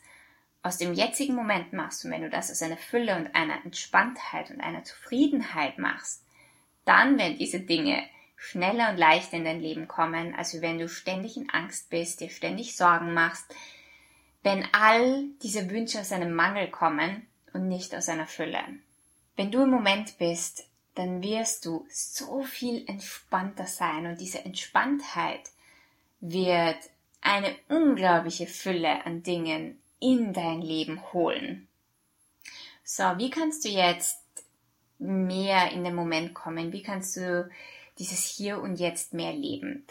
aus 0.63 0.77
dem 0.77 0.94
jetzigen 0.94 1.36
Moment 1.36 1.74
machst 1.74 2.06
und 2.06 2.12
wenn 2.12 2.22
du 2.22 2.30
das 2.30 2.51
aus 2.51 2.62
einer 2.62 2.77
Fülle 2.77 3.15
und 3.15 3.34
einer 3.36 3.63
Entspanntheit 3.65 4.51
und 4.51 4.62
einer 4.62 4.84
Zufriedenheit 4.84 5.77
machst, 5.77 6.24
dann 6.86 7.18
werden 7.18 7.38
diese 7.38 7.60
Dinge 7.60 8.03
schneller 8.36 8.89
und 8.89 8.98
leichter 8.98 9.38
in 9.38 9.46
dein 9.46 9.62
Leben 9.62 9.88
kommen, 9.88 10.36
als 10.36 10.62
wenn 10.62 10.80
du 10.80 10.89
ständig 10.89 11.38
in 11.38 11.50
Angst 11.50 11.89
bist, 11.89 12.22
dir 12.22 12.30
ständig 12.30 12.75
Sorgen 12.75 13.13
machst, 13.13 13.46
wenn 14.44 14.68
all 14.72 15.25
diese 15.44 15.70
Wünsche 15.70 16.00
aus 16.00 16.12
einem 16.12 16.34
Mangel 16.34 16.70
kommen 16.70 17.27
und 17.53 17.68
nicht 17.68 17.94
aus 17.96 18.10
einer 18.10 18.27
Fülle. 18.27 18.63
Wenn 19.36 19.51
du 19.51 19.63
im 19.63 19.70
Moment 19.70 20.18
bist, 20.18 20.68
dann 20.96 21.24
wirst 21.24 21.65
du 21.65 21.86
so 21.89 22.44
viel 22.44 22.84
entspannter 22.88 23.65
sein 23.65 24.08
und 24.08 24.20
diese 24.20 24.44
Entspanntheit 24.44 25.50
wird 26.20 26.77
eine 27.22 27.56
unglaubliche 27.70 28.48
Fülle 28.48 29.06
an 29.06 29.24
Dingen 29.24 29.82
in 30.01 30.34
dein 30.34 30.62
Leben 30.62 31.01
holen. 31.13 31.67
So, 32.84 33.03
wie 33.17 33.29
kannst 33.29 33.63
du 33.63 33.70
jetzt 33.70 34.17
mehr 35.00 35.72
in 35.72 35.84
den 35.84 35.96
Moment 35.96 36.34
kommen? 36.34 36.74
Wie 36.74 36.84
kannst 36.84 37.15
du 37.15 37.50
dieses 38.00 38.25
Hier 38.25 38.60
und 38.62 38.75
Jetzt 38.79 39.13
mehr 39.13 39.31
leben? 39.31 39.86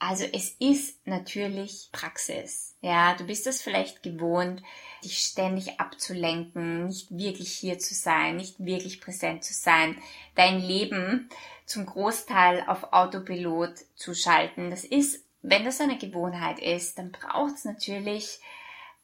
Also 0.00 0.24
es 0.32 0.50
ist 0.60 1.04
natürlich 1.06 1.88
Praxis. 1.90 2.76
Ja, 2.80 3.14
du 3.14 3.24
bist 3.24 3.48
es 3.48 3.60
vielleicht 3.60 4.04
gewohnt, 4.04 4.62
dich 5.02 5.18
ständig 5.18 5.80
abzulenken, 5.80 6.86
nicht 6.86 7.10
wirklich 7.10 7.52
hier 7.52 7.80
zu 7.80 7.94
sein, 7.94 8.36
nicht 8.36 8.64
wirklich 8.64 9.00
präsent 9.00 9.42
zu 9.42 9.52
sein, 9.52 10.00
dein 10.36 10.60
Leben 10.60 11.28
zum 11.66 11.84
Großteil 11.84 12.64
auf 12.68 12.92
Autopilot 12.92 13.74
zu 13.96 14.14
schalten. 14.14 14.70
Das 14.70 14.84
ist, 14.84 15.24
wenn 15.42 15.64
das 15.64 15.80
eine 15.80 15.98
Gewohnheit 15.98 16.60
ist, 16.60 16.98
dann 16.98 17.10
braucht 17.10 17.56
es 17.56 17.64
natürlich 17.64 18.38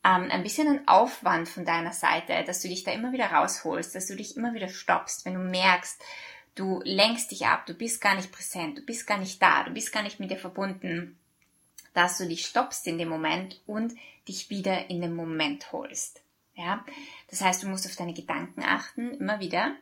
ähm, 0.05 0.31
ein 0.31 0.43
bisschen 0.43 0.69
ein 0.69 0.89
Aufwand 0.89 1.49
von 1.49 1.65
deiner 1.65 1.93
Seite, 1.93 2.45
dass 2.45 2.61
du 2.61 2.69
dich 2.69 2.85
da 2.85 2.93
immer 2.93 3.13
wieder 3.13 3.33
rausholst, 3.33 3.95
dass 3.95 4.07
du 4.07 4.17
dich 4.17 4.37
immer 4.37 4.55
wieder 4.55 4.69
stoppst, 4.69 5.25
wenn 5.25 5.35
du 5.35 5.41
merkst, 5.41 6.03
du 6.55 6.81
lenkst 6.85 7.31
dich 7.31 7.47
ab, 7.47 7.67
du 7.67 7.75
bist 7.75 8.01
gar 8.01 8.15
nicht 8.15 8.31
präsent, 8.31 8.79
du 8.79 8.83
bist 8.83 9.07
gar 9.07 9.19
nicht 9.19 9.41
da, 9.43 9.65
du 9.65 9.73
bist 9.73 9.93
gar 9.93 10.03
nicht 10.03 10.21
mit 10.21 10.31
dir 10.31 10.37
verbunden, 10.37 11.19
dass 11.95 12.19
du 12.19 12.27
dich 12.27 12.47
stoppst 12.47 12.87
in 12.87 12.99
dem 12.99 13.09
Moment 13.09 13.61
und 13.67 13.95
dich 14.29 14.51
wieder 14.51 14.91
in 14.91 15.01
den 15.01 15.17
Moment 15.17 15.73
holst. 15.73 16.23
Ja, 16.55 16.85
das 17.31 17.41
heißt, 17.41 17.63
du 17.63 17.69
musst 17.69 17.87
auf 17.87 17.97
deine 17.97 18.15
Gedanken 18.15 18.63
achten, 18.63 19.15
immer 19.15 19.41
wieder. 19.41 19.75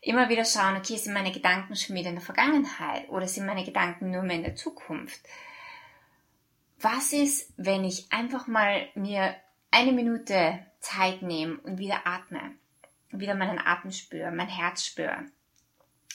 Immer 0.00 0.28
wieder 0.28 0.44
schauen, 0.44 0.76
okay, 0.76 0.96
sind 0.96 1.14
meine 1.14 1.32
Gedanken 1.32 1.74
schon 1.74 1.96
wieder 1.96 2.10
in 2.10 2.14
der 2.14 2.24
Vergangenheit 2.24 3.08
oder 3.08 3.26
sind 3.26 3.44
meine 3.44 3.64
Gedanken 3.64 4.10
nur 4.12 4.22
mehr 4.22 4.36
in 4.36 4.44
der 4.44 4.54
Zukunft? 4.54 5.20
Was 6.78 7.12
ist, 7.12 7.52
wenn 7.56 7.84
ich 7.84 8.12
einfach 8.12 8.46
mal 8.46 8.88
mir 8.94 9.34
eine 9.70 9.92
Minute 9.92 10.58
Zeit 10.80 11.22
nehme 11.22 11.58
und 11.58 11.78
wieder 11.78 12.06
atme, 12.06 12.54
wieder 13.10 13.34
meinen 13.34 13.58
Atem 13.58 13.92
spüre, 13.92 14.30
mein 14.30 14.48
Herz 14.48 14.84
spüre, 14.84 15.24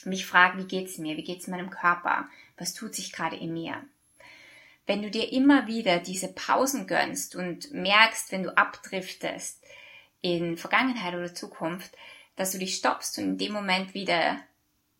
mich 0.04 0.26
frage, 0.26 0.58
wie 0.58 0.66
geht's 0.66 0.98
mir, 0.98 1.16
wie 1.16 1.24
geht's 1.24 1.46
meinem 1.46 1.70
Körper, 1.70 2.28
was 2.56 2.74
tut 2.74 2.94
sich 2.94 3.12
gerade 3.12 3.36
in 3.36 3.52
mir? 3.52 3.82
Wenn 4.86 5.02
du 5.02 5.10
dir 5.10 5.32
immer 5.32 5.66
wieder 5.66 6.00
diese 6.00 6.32
Pausen 6.32 6.86
gönnst 6.86 7.36
und 7.36 7.72
merkst, 7.72 8.32
wenn 8.32 8.42
du 8.42 8.56
abdriftest 8.56 9.62
in 10.20 10.56
Vergangenheit 10.56 11.14
oder 11.14 11.34
Zukunft, 11.34 11.96
dass 12.36 12.52
du 12.52 12.58
dich 12.58 12.74
stoppst 12.74 13.18
und 13.18 13.24
in 13.24 13.38
dem 13.38 13.52
Moment 13.52 13.94
wieder 13.94 14.40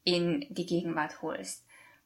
in 0.04 0.46
die 0.50 0.66
Gegenwart 0.66 1.22
holst 1.22 1.64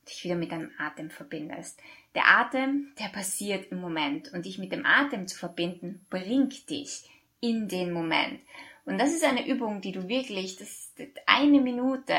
dich 0.08 0.24
wieder 0.24 0.36
mit 0.36 0.52
deinem 0.52 0.70
Atem 0.78 1.10
verbindest. 1.10 1.80
Der 2.14 2.28
Atem, 2.28 2.92
der 2.98 3.08
passiert 3.08 3.70
im 3.72 3.80
Moment 3.80 4.32
und 4.32 4.46
dich 4.46 4.58
mit 4.58 4.72
dem 4.72 4.86
Atem 4.86 5.26
zu 5.26 5.36
verbinden, 5.36 6.06
bringt 6.10 6.70
dich 6.70 7.08
in 7.40 7.68
den 7.68 7.92
Moment. 7.92 8.40
Und 8.84 8.98
das 8.98 9.12
ist 9.12 9.24
eine 9.24 9.46
Übung, 9.46 9.80
die 9.80 9.92
du 9.92 10.08
wirklich, 10.08 10.56
das 10.56 10.92
eine 11.26 11.60
Minute 11.60 12.14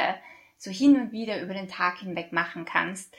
so 0.57 0.71
hin 0.71 0.99
und 0.99 1.11
wieder 1.11 1.41
über 1.41 1.53
den 1.53 1.67
Tag 1.67 1.99
hinweg 1.99 2.33
machen 2.33 2.65
kannst, 2.65 3.15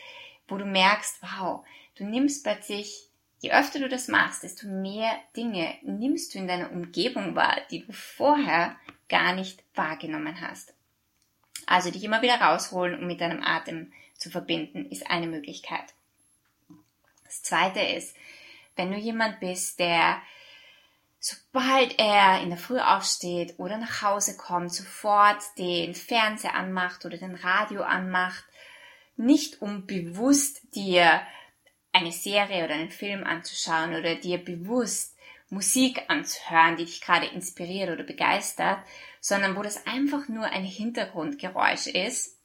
wo 0.49 0.57
du 0.57 0.67
merkst, 0.67 1.23
wow, 1.23 1.65
du 1.97 2.05
nimmst 2.05 2.45
plötzlich, 2.45 3.09
je 3.41 3.53
öfter 3.53 3.79
du 3.79 3.89
das 3.89 4.09
machst, 4.09 4.43
desto 4.43 4.67
mehr 4.67 5.11
Dinge 5.37 5.75
nimmst 5.83 6.35
du 6.35 6.39
in 6.39 6.49
deiner 6.49 6.73
Umgebung 6.73 7.35
wahr, 7.35 7.57
die 7.71 7.87
du 7.87 7.93
vorher 7.93 8.77
gar 9.09 9.35
nicht 9.35 9.63
wahrgenommen 9.75 10.41
hast. 10.41 10.75
Also 11.67 11.91
dich 11.91 12.05
immer 12.05 12.23
wieder 12.23 12.41
rausholen 12.41 12.99
und 12.99 13.07
mit 13.07 13.21
deinem 13.21 13.43
Atem 13.43 13.93
zu 14.19 14.31
verbinden, 14.31 14.91
ist 14.91 15.11
eine 15.11 15.27
Möglichkeit. 15.27 15.95
Das 17.25 17.43
zweite 17.43 17.81
ist, 17.81 18.15
wenn 18.77 18.91
du 18.91 18.99
jemand 18.99 19.41
bist, 19.41 19.79
der 19.79 20.21
sobald 21.21 21.99
er 21.99 22.41
in 22.43 22.51
der 22.51 22.59
Früh 22.59 22.79
aufsteht 22.79 23.59
oder 23.59 23.77
nach 23.77 24.03
Hause 24.03 24.37
kommt, 24.37 24.73
sofort 24.73 25.43
den 25.59 25.95
Fernseher 25.95 26.55
anmacht 26.55 27.05
oder 27.05 27.17
den 27.17 27.35
Radio 27.35 27.83
anmacht, 27.83 28.45
nicht 29.17 29.61
um 29.61 29.87
bewusst 29.87 30.75
dir 30.75 31.21
eine 31.93 32.13
Serie 32.13 32.65
oder 32.65 32.75
einen 32.75 32.91
Film 32.91 33.25
anzuschauen 33.25 33.95
oder 33.95 34.15
dir 34.15 34.39
bewusst 34.39 35.17
Musik 35.51 36.03
anzuhören, 36.09 36.77
die 36.77 36.85
dich 36.85 37.01
gerade 37.01 37.27
inspiriert 37.27 37.91
oder 37.91 38.05
begeistert, 38.05 38.79
sondern 39.21 39.57
wo 39.57 39.63
das 39.63 39.87
einfach 39.87 40.29
nur 40.29 40.45
ein 40.45 40.63
Hintergrundgeräusch 40.63 41.89
ist, 41.89 42.39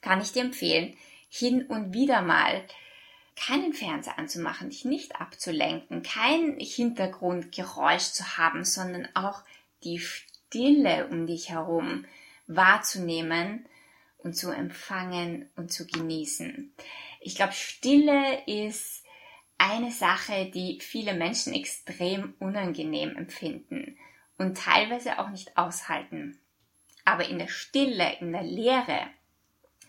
kann 0.00 0.20
ich 0.20 0.32
dir 0.32 0.42
empfehlen, 0.42 0.96
hin 1.30 1.64
und 1.66 1.94
wieder 1.94 2.20
mal 2.20 2.62
keinen 3.36 3.72
Fernseher 3.72 4.18
anzumachen, 4.18 4.68
dich 4.68 4.84
nicht 4.84 5.18
abzulenken, 5.18 6.02
kein 6.02 6.58
Hintergrundgeräusch 6.58 8.10
zu 8.12 8.36
haben, 8.36 8.64
sondern 8.64 9.08
auch 9.14 9.42
die 9.82 9.98
Stille 9.98 11.06
um 11.06 11.26
dich 11.26 11.48
herum 11.48 12.04
wahrzunehmen 12.46 13.66
und 14.18 14.36
zu 14.36 14.50
empfangen 14.50 15.48
und 15.56 15.72
zu 15.72 15.86
genießen. 15.86 16.74
Ich 17.20 17.36
glaube, 17.36 17.52
Stille 17.52 18.42
ist 18.46 19.04
eine 19.56 19.92
Sache, 19.92 20.50
die 20.52 20.80
viele 20.80 21.14
Menschen 21.14 21.54
extrem 21.54 22.34
unangenehm 22.40 23.16
empfinden 23.16 23.96
und 24.36 24.58
teilweise 24.58 25.18
auch 25.18 25.28
nicht 25.28 25.56
aushalten. 25.56 26.40
Aber 27.04 27.28
in 27.28 27.38
der 27.38 27.48
Stille, 27.48 28.16
in 28.20 28.32
der 28.32 28.42
Leere, 28.42 29.06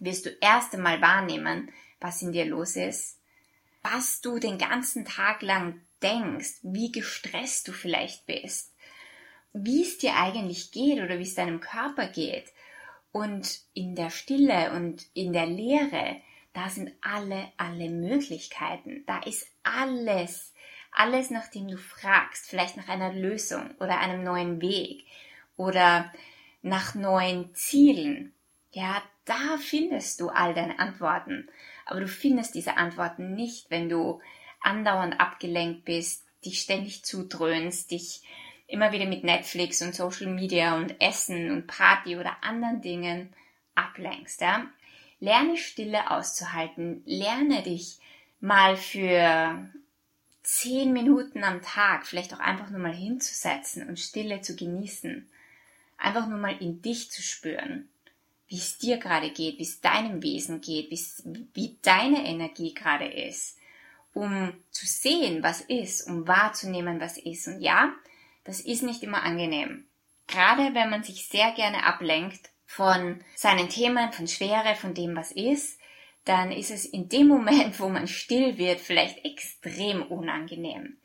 wirst 0.01 0.25
du 0.25 0.29
erst 0.41 0.73
einmal 0.73 0.99
wahrnehmen, 1.01 1.71
was 2.01 2.21
in 2.21 2.33
dir 2.33 2.45
los 2.45 2.75
ist, 2.75 3.19
was 3.83 4.19
du 4.21 4.39
den 4.39 4.57
ganzen 4.57 5.05
Tag 5.05 5.41
lang 5.41 5.79
denkst, 6.01 6.59
wie 6.63 6.91
gestresst 6.91 7.67
du 7.67 7.71
vielleicht 7.71 8.25
bist, 8.25 8.75
wie 9.53 9.83
es 9.83 9.99
dir 9.99 10.15
eigentlich 10.15 10.71
geht 10.71 11.01
oder 11.01 11.19
wie 11.19 11.23
es 11.23 11.35
deinem 11.35 11.61
Körper 11.61 12.07
geht. 12.07 12.51
Und 13.11 13.61
in 13.73 13.95
der 13.95 14.09
Stille 14.09 14.71
und 14.71 15.05
in 15.13 15.33
der 15.33 15.45
Leere, 15.45 16.21
da 16.53 16.69
sind 16.69 16.91
alle, 17.01 17.51
alle 17.57 17.89
Möglichkeiten. 17.89 19.03
Da 19.05 19.19
ist 19.19 19.45
alles, 19.63 20.53
alles, 20.91 21.29
nach 21.29 21.47
dem 21.49 21.67
du 21.67 21.77
fragst, 21.77 22.47
vielleicht 22.47 22.77
nach 22.77 22.87
einer 22.87 23.13
Lösung 23.13 23.71
oder 23.79 23.99
einem 23.99 24.23
neuen 24.23 24.61
Weg 24.61 25.05
oder 25.57 26.11
nach 26.61 26.95
neuen 26.95 27.53
Zielen. 27.53 28.33
Ja, 28.71 29.01
da 29.25 29.57
findest 29.59 30.19
du 30.19 30.29
all 30.29 30.53
deine 30.53 30.79
Antworten. 30.79 31.47
Aber 31.85 31.99
du 31.99 32.07
findest 32.07 32.55
diese 32.55 32.77
Antworten 32.77 33.33
nicht, 33.33 33.69
wenn 33.69 33.89
du 33.89 34.21
andauernd 34.61 35.19
abgelenkt 35.19 35.85
bist, 35.85 36.25
dich 36.45 36.61
ständig 36.61 37.03
zudröhnst, 37.03 37.91
dich 37.91 38.23
immer 38.67 38.91
wieder 38.91 39.05
mit 39.05 39.23
Netflix 39.23 39.81
und 39.81 39.93
Social 39.93 40.27
Media 40.27 40.75
und 40.77 40.99
Essen 41.01 41.51
und 41.51 41.67
Party 41.67 42.17
oder 42.17 42.43
anderen 42.43 42.81
Dingen 42.81 43.33
ablenkst. 43.75 44.41
Ja? 44.41 44.65
Lerne 45.19 45.57
Stille 45.57 46.09
auszuhalten. 46.09 47.03
Lerne 47.05 47.61
dich 47.63 47.99
mal 48.39 48.75
für 48.75 49.69
zehn 50.41 50.93
Minuten 50.93 51.43
am 51.43 51.61
Tag 51.61 52.07
vielleicht 52.07 52.33
auch 52.33 52.39
einfach 52.39 52.69
nur 52.71 52.79
mal 52.79 52.93
hinzusetzen 52.93 53.87
und 53.87 53.99
Stille 53.99 54.41
zu 54.41 54.55
genießen. 54.55 55.29
Einfach 55.97 56.27
nur 56.27 56.39
mal 56.39 56.57
in 56.59 56.81
dich 56.81 57.11
zu 57.11 57.21
spüren 57.21 57.90
wie 58.51 58.57
es 58.57 58.77
dir 58.77 58.97
gerade 58.97 59.29
geht, 59.29 59.59
wie 59.59 59.63
es 59.63 59.79
deinem 59.79 60.21
Wesen 60.21 60.59
geht, 60.59 60.91
wie 61.53 61.77
deine 61.81 62.27
Energie 62.27 62.73
gerade 62.73 63.05
ist, 63.05 63.57
um 64.13 64.51
zu 64.71 64.85
sehen, 64.85 65.41
was 65.41 65.61
ist, 65.61 66.05
um 66.05 66.27
wahrzunehmen, 66.27 66.99
was 66.99 67.17
ist. 67.17 67.47
Und 67.47 67.61
ja, 67.61 67.93
das 68.43 68.59
ist 68.59 68.83
nicht 68.83 69.03
immer 69.03 69.23
angenehm. 69.23 69.85
Gerade 70.27 70.75
wenn 70.75 70.89
man 70.89 71.01
sich 71.01 71.29
sehr 71.29 71.53
gerne 71.53 71.85
ablenkt 71.85 72.49
von 72.65 73.23
seinen 73.37 73.69
Themen, 73.69 74.11
von 74.11 74.27
Schwere, 74.27 74.75
von 74.75 74.93
dem, 74.93 75.15
was 75.15 75.31
ist, 75.31 75.79
dann 76.25 76.51
ist 76.51 76.71
es 76.71 76.83
in 76.83 77.07
dem 77.07 77.29
Moment, 77.29 77.79
wo 77.79 77.87
man 77.87 78.09
still 78.09 78.57
wird, 78.57 78.81
vielleicht 78.81 79.23
extrem 79.23 80.03
unangenehm. 80.03 80.97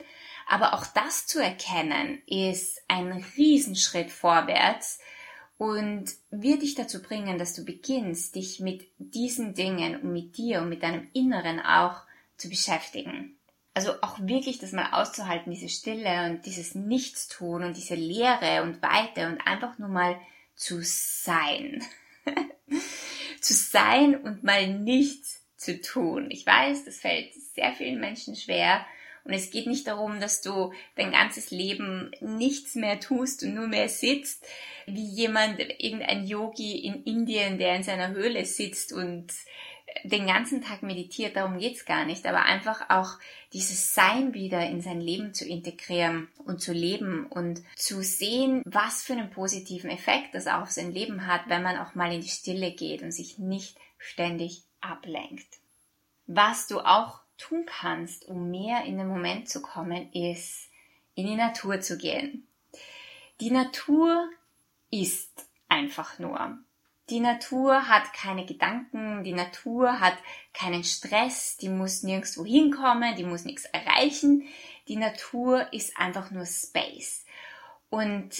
Aber 0.48 0.74
auch 0.74 0.86
das 0.86 1.28
zu 1.28 1.38
erkennen, 1.38 2.22
ist 2.26 2.82
ein 2.88 3.24
Riesenschritt 3.36 4.10
vorwärts 4.10 4.98
und 5.58 6.10
wird 6.30 6.62
dich 6.62 6.74
dazu 6.74 7.02
bringen, 7.02 7.38
dass 7.38 7.54
du 7.54 7.64
beginnst, 7.64 8.34
dich 8.34 8.60
mit 8.60 8.86
diesen 8.98 9.54
Dingen 9.54 10.00
und 10.00 10.12
mit 10.12 10.36
dir 10.36 10.60
und 10.60 10.68
mit 10.68 10.82
deinem 10.82 11.08
Inneren 11.12 11.60
auch 11.60 12.02
zu 12.36 12.48
beschäftigen. 12.48 13.36
Also 13.72 13.92
auch 14.02 14.18
wirklich 14.20 14.58
das 14.58 14.72
mal 14.72 14.92
auszuhalten, 14.92 15.52
diese 15.52 15.68
Stille 15.68 16.30
und 16.30 16.46
dieses 16.46 16.74
Nichtstun 16.74 17.62
und 17.62 17.76
diese 17.76 17.94
Leere 17.94 18.62
und 18.62 18.82
Weite 18.82 19.26
und 19.26 19.46
einfach 19.46 19.78
nur 19.78 19.88
mal 19.88 20.18
zu 20.54 20.80
sein. 20.82 21.82
zu 23.40 23.52
sein 23.52 24.16
und 24.16 24.42
mal 24.42 24.66
nichts 24.66 25.42
zu 25.56 25.80
tun. 25.80 26.30
Ich 26.30 26.46
weiß, 26.46 26.84
das 26.84 26.98
fällt 26.98 27.34
sehr 27.34 27.72
vielen 27.74 28.00
Menschen 28.00 28.34
schwer. 28.36 28.86
Und 29.26 29.32
es 29.32 29.50
geht 29.50 29.66
nicht 29.66 29.88
darum, 29.88 30.20
dass 30.20 30.40
du 30.40 30.72
dein 30.94 31.10
ganzes 31.10 31.50
Leben 31.50 32.12
nichts 32.20 32.76
mehr 32.76 33.00
tust 33.00 33.42
und 33.42 33.54
nur 33.54 33.66
mehr 33.66 33.88
sitzt, 33.88 34.46
wie 34.86 35.04
jemand, 35.04 35.58
irgendein 35.58 36.26
Yogi 36.26 36.78
in 36.78 37.02
Indien, 37.02 37.58
der 37.58 37.74
in 37.74 37.82
seiner 37.82 38.10
Höhle 38.10 38.44
sitzt 38.44 38.92
und 38.92 39.32
den 40.04 40.26
ganzen 40.26 40.62
Tag 40.62 40.82
meditiert, 40.82 41.36
darum 41.36 41.58
geht's 41.58 41.84
gar 41.84 42.04
nicht, 42.04 42.26
aber 42.26 42.42
einfach 42.42 42.90
auch 42.90 43.18
dieses 43.52 43.94
Sein 43.94 44.34
wieder 44.34 44.68
in 44.68 44.80
sein 44.80 45.00
Leben 45.00 45.34
zu 45.34 45.44
integrieren 45.46 46.28
und 46.44 46.60
zu 46.60 46.72
leben 46.72 47.26
und 47.26 47.62
zu 47.76 48.02
sehen, 48.02 48.62
was 48.64 49.02
für 49.02 49.14
einen 49.14 49.30
positiven 49.30 49.90
Effekt 49.90 50.34
das 50.34 50.46
auf 50.46 50.70
sein 50.70 50.92
Leben 50.92 51.26
hat, 51.26 51.42
wenn 51.48 51.62
man 51.62 51.78
auch 51.78 51.94
mal 51.94 52.12
in 52.12 52.20
die 52.20 52.28
Stille 52.28 52.72
geht 52.72 53.02
und 53.02 53.12
sich 53.12 53.38
nicht 53.38 53.76
ständig 53.98 54.62
ablenkt. 54.80 55.46
Was 56.26 56.66
du 56.66 56.80
auch 56.80 57.20
tun 57.38 57.66
kannst, 57.66 58.26
um 58.26 58.50
mehr 58.50 58.84
in 58.84 58.98
den 58.98 59.08
Moment 59.08 59.48
zu 59.48 59.62
kommen, 59.62 60.12
ist 60.12 60.70
in 61.14 61.26
die 61.26 61.36
Natur 61.36 61.80
zu 61.80 61.98
gehen. 61.98 62.46
Die 63.40 63.50
Natur 63.50 64.28
ist 64.90 65.46
einfach 65.68 66.18
nur. 66.18 66.58
Die 67.08 67.20
Natur 67.20 67.88
hat 67.88 68.12
keine 68.12 68.46
Gedanken, 68.46 69.22
die 69.22 69.32
Natur 69.32 70.00
hat 70.00 70.16
keinen 70.52 70.82
Stress, 70.82 71.56
die 71.56 71.68
muss 71.68 72.02
nirgendwo 72.02 72.44
hinkommen, 72.44 73.14
die 73.14 73.24
muss 73.24 73.44
nichts 73.44 73.64
erreichen. 73.66 74.44
Die 74.88 74.96
Natur 74.96 75.72
ist 75.72 75.96
einfach 75.98 76.30
nur 76.32 76.46
Space. 76.46 77.24
Und 77.90 78.30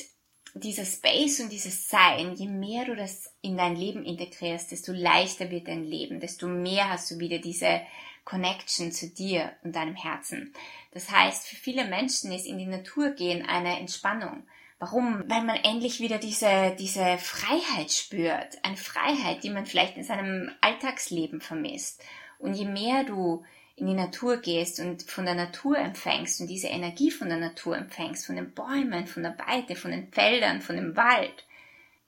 dieser 0.54 0.84
Space 0.84 1.40
und 1.40 1.52
dieses 1.52 1.88
Sein, 1.88 2.34
je 2.34 2.48
mehr 2.48 2.86
du 2.86 2.96
das 2.96 3.32
in 3.42 3.56
dein 3.56 3.76
Leben 3.76 4.04
integrierst, 4.04 4.72
desto 4.72 4.92
leichter 4.92 5.50
wird 5.50 5.68
dein 5.68 5.84
Leben, 5.84 6.18
desto 6.18 6.48
mehr 6.48 6.88
hast 6.88 7.10
du 7.10 7.18
wieder 7.18 7.38
diese 7.38 7.82
Connection 8.26 8.92
zu 8.92 9.08
dir 9.08 9.52
und 9.62 9.74
deinem 9.74 9.94
Herzen. 9.94 10.52
Das 10.90 11.10
heißt, 11.10 11.48
für 11.48 11.56
viele 11.56 11.86
Menschen 11.86 12.30
ist 12.32 12.44
in 12.44 12.58
die 12.58 12.66
Natur 12.66 13.10
gehen 13.10 13.48
eine 13.48 13.78
Entspannung. 13.78 14.42
Warum? 14.78 15.24
Weil 15.26 15.42
man 15.44 15.56
endlich 15.56 16.00
wieder 16.00 16.18
diese, 16.18 16.76
diese 16.78 17.16
Freiheit 17.16 17.90
spürt. 17.90 18.58
Eine 18.62 18.76
Freiheit, 18.76 19.42
die 19.42 19.50
man 19.50 19.64
vielleicht 19.64 19.96
in 19.96 20.04
seinem 20.04 20.50
Alltagsleben 20.60 21.40
vermisst. 21.40 22.02
Und 22.38 22.52
je 22.52 22.66
mehr 22.66 23.04
du 23.04 23.42
in 23.76 23.86
die 23.86 23.94
Natur 23.94 24.38
gehst 24.38 24.80
und 24.80 25.02
von 25.02 25.24
der 25.24 25.34
Natur 25.34 25.78
empfängst 25.78 26.40
und 26.40 26.48
diese 26.48 26.68
Energie 26.68 27.10
von 27.10 27.28
der 27.28 27.38
Natur 27.38 27.76
empfängst, 27.76 28.26
von 28.26 28.36
den 28.36 28.52
Bäumen, 28.52 29.06
von 29.06 29.22
der 29.22 29.38
Weite, 29.38 29.76
von 29.76 29.92
den 29.92 30.12
Feldern, 30.12 30.60
von 30.60 30.76
dem 30.76 30.96
Wald, 30.96 31.44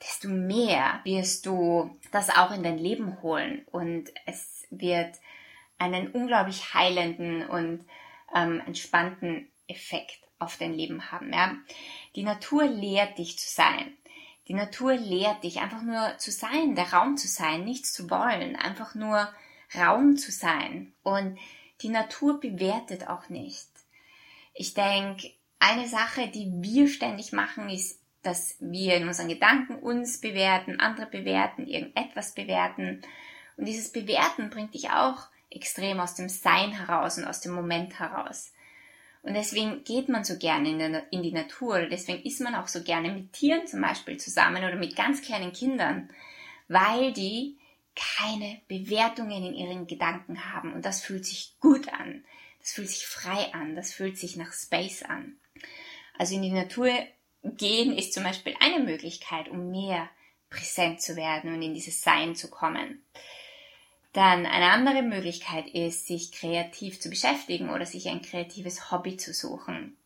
desto 0.02 0.28
mehr 0.28 1.00
wirst 1.04 1.46
du 1.46 1.96
das 2.10 2.30
auch 2.30 2.52
in 2.52 2.62
dein 2.62 2.78
Leben 2.78 3.22
holen 3.22 3.62
und 3.70 4.10
es 4.26 4.66
wird 4.70 5.14
einen 5.78 6.08
unglaublich 6.08 6.74
heilenden 6.74 7.46
und 7.46 7.84
ähm, 8.34 8.60
entspannten 8.66 9.48
Effekt 9.66 10.18
auf 10.38 10.56
dein 10.56 10.74
Leben 10.74 11.10
haben. 11.10 11.32
Ja? 11.32 11.56
Die 12.16 12.22
Natur 12.22 12.64
lehrt 12.66 13.18
dich 13.18 13.38
zu 13.38 13.48
sein. 13.48 13.96
Die 14.48 14.54
Natur 14.54 14.94
lehrt 14.94 15.44
dich 15.44 15.60
einfach 15.60 15.82
nur 15.82 16.16
zu 16.18 16.30
sein, 16.30 16.74
der 16.74 16.92
Raum 16.92 17.16
zu 17.16 17.28
sein, 17.28 17.64
nichts 17.64 17.92
zu 17.92 18.08
wollen, 18.08 18.56
einfach 18.56 18.94
nur 18.94 19.32
Raum 19.76 20.16
zu 20.16 20.32
sein. 20.32 20.94
Und 21.02 21.38
die 21.82 21.90
Natur 21.90 22.40
bewertet 22.40 23.08
auch 23.08 23.28
nicht. 23.28 23.68
Ich 24.54 24.74
denke, 24.74 25.30
eine 25.58 25.86
Sache, 25.86 26.28
die 26.28 26.50
wir 26.50 26.88
ständig 26.88 27.32
machen, 27.32 27.68
ist, 27.68 28.00
dass 28.22 28.56
wir 28.58 28.96
in 28.96 29.06
unseren 29.06 29.28
Gedanken 29.28 29.76
uns 29.76 30.20
bewerten, 30.20 30.80
andere 30.80 31.06
bewerten, 31.06 31.66
irgendetwas 31.66 32.34
bewerten. 32.34 33.02
Und 33.56 33.66
dieses 33.66 33.92
Bewerten 33.92 34.50
bringt 34.50 34.74
dich 34.74 34.90
auch 34.90 35.28
extrem 35.50 36.00
aus 36.00 36.14
dem 36.14 36.28
Sein 36.28 36.72
heraus 36.72 37.18
und 37.18 37.24
aus 37.24 37.40
dem 37.40 37.52
Moment 37.52 37.98
heraus. 37.98 38.52
Und 39.22 39.34
deswegen 39.34 39.84
geht 39.84 40.08
man 40.08 40.24
so 40.24 40.38
gerne 40.38 40.70
in, 40.70 40.78
der, 40.78 41.12
in 41.12 41.22
die 41.22 41.32
Natur, 41.32 41.86
deswegen 41.86 42.22
ist 42.22 42.40
man 42.40 42.54
auch 42.54 42.68
so 42.68 42.82
gerne 42.82 43.10
mit 43.10 43.32
Tieren 43.32 43.66
zum 43.66 43.80
Beispiel 43.80 44.16
zusammen 44.16 44.64
oder 44.64 44.76
mit 44.76 44.96
ganz 44.96 45.22
kleinen 45.22 45.52
Kindern, 45.52 46.08
weil 46.68 47.12
die 47.12 47.58
keine 47.94 48.60
Bewertungen 48.68 49.44
in 49.44 49.54
ihren 49.54 49.86
Gedanken 49.86 50.52
haben. 50.52 50.72
Und 50.72 50.84
das 50.84 51.02
fühlt 51.02 51.26
sich 51.26 51.56
gut 51.60 51.92
an. 51.92 52.24
Das 52.60 52.72
fühlt 52.72 52.88
sich 52.88 53.06
frei 53.06 53.52
an. 53.52 53.74
Das 53.74 53.92
fühlt 53.92 54.16
sich 54.16 54.36
nach 54.36 54.52
Space 54.52 55.02
an. 55.02 55.36
Also 56.16 56.36
in 56.36 56.42
die 56.42 56.52
Natur 56.52 56.90
gehen 57.42 57.96
ist 57.96 58.12
zum 58.12 58.22
Beispiel 58.22 58.54
eine 58.60 58.84
Möglichkeit, 58.84 59.48
um 59.48 59.70
mehr 59.70 60.08
präsent 60.48 61.00
zu 61.00 61.16
werden 61.16 61.52
und 61.52 61.62
in 61.62 61.74
dieses 61.74 62.00
Sein 62.02 62.34
zu 62.34 62.48
kommen. 62.48 63.02
Dann 64.12 64.46
eine 64.46 64.70
andere 64.70 65.02
Möglichkeit 65.02 65.68
ist, 65.68 66.06
sich 66.06 66.32
kreativ 66.32 67.00
zu 67.00 67.10
beschäftigen 67.10 67.70
oder 67.70 67.86
sich 67.86 68.08
ein 68.08 68.22
kreatives 68.22 68.90
Hobby 68.90 69.16
zu 69.16 69.32
suchen. 69.32 69.96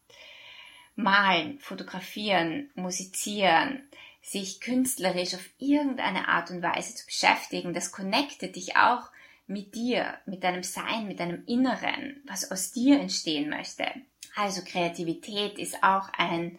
Malen, 0.94 1.58
fotografieren, 1.58 2.70
musizieren, 2.74 3.88
sich 4.20 4.60
künstlerisch 4.60 5.34
auf 5.34 5.48
irgendeine 5.58 6.28
Art 6.28 6.50
und 6.50 6.62
Weise 6.62 6.94
zu 6.94 7.06
beschäftigen, 7.06 7.74
das 7.74 7.92
connectet 7.92 8.56
dich 8.56 8.76
auch 8.76 9.10
mit 9.46 9.74
dir, 9.74 10.18
mit 10.26 10.44
deinem 10.44 10.62
Sein, 10.62 11.06
mit 11.06 11.20
deinem 11.20 11.44
Inneren, 11.46 12.22
was 12.26 12.50
aus 12.50 12.72
dir 12.72 13.00
entstehen 13.00 13.50
möchte. 13.50 13.86
Also 14.34 14.62
Kreativität 14.64 15.58
ist 15.58 15.82
auch 15.82 16.08
ein, 16.16 16.58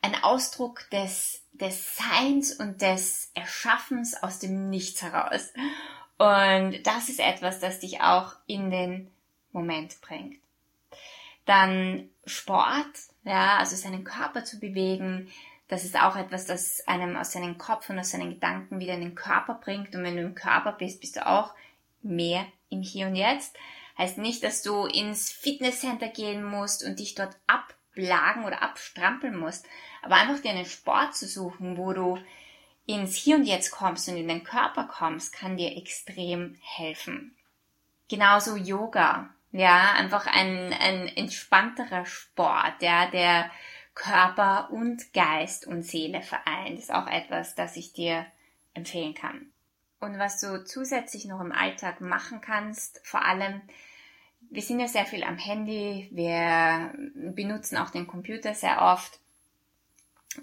ein 0.00 0.14
Ausdruck 0.22 0.88
des, 0.90 1.42
des 1.52 1.96
Seins 1.96 2.52
und 2.52 2.80
des 2.80 3.30
Erschaffens 3.34 4.14
aus 4.22 4.38
dem 4.38 4.70
Nichts 4.70 5.02
heraus. 5.02 5.52
Und 6.22 6.86
das 6.86 7.08
ist 7.08 7.18
etwas, 7.18 7.58
das 7.58 7.80
dich 7.80 8.00
auch 8.00 8.36
in 8.46 8.70
den 8.70 9.10
Moment 9.50 10.00
bringt. 10.02 10.38
Dann 11.46 12.10
Sport, 12.24 12.86
ja, 13.24 13.56
also 13.56 13.74
seinen 13.74 14.04
Körper 14.04 14.44
zu 14.44 14.60
bewegen, 14.60 15.32
das 15.66 15.82
ist 15.84 16.00
auch 16.00 16.14
etwas, 16.14 16.46
das 16.46 16.86
einem 16.86 17.16
aus 17.16 17.32
seinem 17.32 17.58
Kopf 17.58 17.90
und 17.90 17.98
aus 17.98 18.12
seinen 18.12 18.34
Gedanken 18.34 18.78
wieder 18.78 18.94
in 18.94 19.00
den 19.00 19.14
Körper 19.16 19.54
bringt. 19.54 19.96
Und 19.96 20.04
wenn 20.04 20.14
du 20.14 20.22
im 20.22 20.36
Körper 20.36 20.70
bist, 20.70 21.00
bist 21.00 21.16
du 21.16 21.26
auch 21.26 21.54
mehr 22.02 22.46
im 22.68 22.82
Hier 22.82 23.08
und 23.08 23.16
Jetzt. 23.16 23.56
Heißt 23.98 24.18
nicht, 24.18 24.44
dass 24.44 24.62
du 24.62 24.86
ins 24.86 25.32
Fitnesscenter 25.32 26.06
gehen 26.06 26.44
musst 26.44 26.84
und 26.84 27.00
dich 27.00 27.16
dort 27.16 27.36
ablagen 27.48 28.44
oder 28.44 28.62
abstrampeln 28.62 29.36
musst, 29.36 29.66
aber 30.02 30.14
einfach 30.14 30.40
dir 30.40 30.50
einen 30.50 30.66
Sport 30.66 31.16
zu 31.16 31.26
suchen, 31.26 31.76
wo 31.76 31.92
du 31.92 32.16
ins 32.86 33.14
Hier 33.16 33.36
und 33.36 33.44
Jetzt 33.44 33.70
kommst 33.70 34.08
und 34.08 34.16
in 34.16 34.28
den 34.28 34.44
Körper 34.44 34.84
kommst, 34.84 35.32
kann 35.32 35.56
dir 35.56 35.76
extrem 35.76 36.56
helfen. 36.60 37.36
Genauso 38.08 38.56
Yoga, 38.56 39.30
ja, 39.52 39.92
einfach 39.92 40.26
ein, 40.26 40.72
ein 40.72 41.08
entspannterer 41.08 42.04
Sport, 42.06 42.80
ja, 42.80 43.06
der 43.10 43.50
Körper 43.94 44.70
und 44.70 45.12
Geist 45.12 45.66
und 45.66 45.82
Seele 45.82 46.22
vereint, 46.22 46.78
ist 46.78 46.92
auch 46.92 47.06
etwas, 47.06 47.54
das 47.54 47.76
ich 47.76 47.92
dir 47.92 48.26
empfehlen 48.74 49.14
kann. 49.14 49.52
Und 50.00 50.18
was 50.18 50.40
du 50.40 50.64
zusätzlich 50.64 51.26
noch 51.26 51.40
im 51.40 51.52
Alltag 51.52 52.00
machen 52.00 52.40
kannst, 52.40 53.00
vor 53.04 53.24
allem, 53.24 53.60
wir 54.50 54.62
sind 54.62 54.80
ja 54.80 54.88
sehr 54.88 55.06
viel 55.06 55.22
am 55.22 55.38
Handy, 55.38 56.08
wir 56.10 56.92
benutzen 57.14 57.76
auch 57.76 57.90
den 57.90 58.06
Computer 58.06 58.54
sehr 58.54 58.82
oft. 58.82 59.20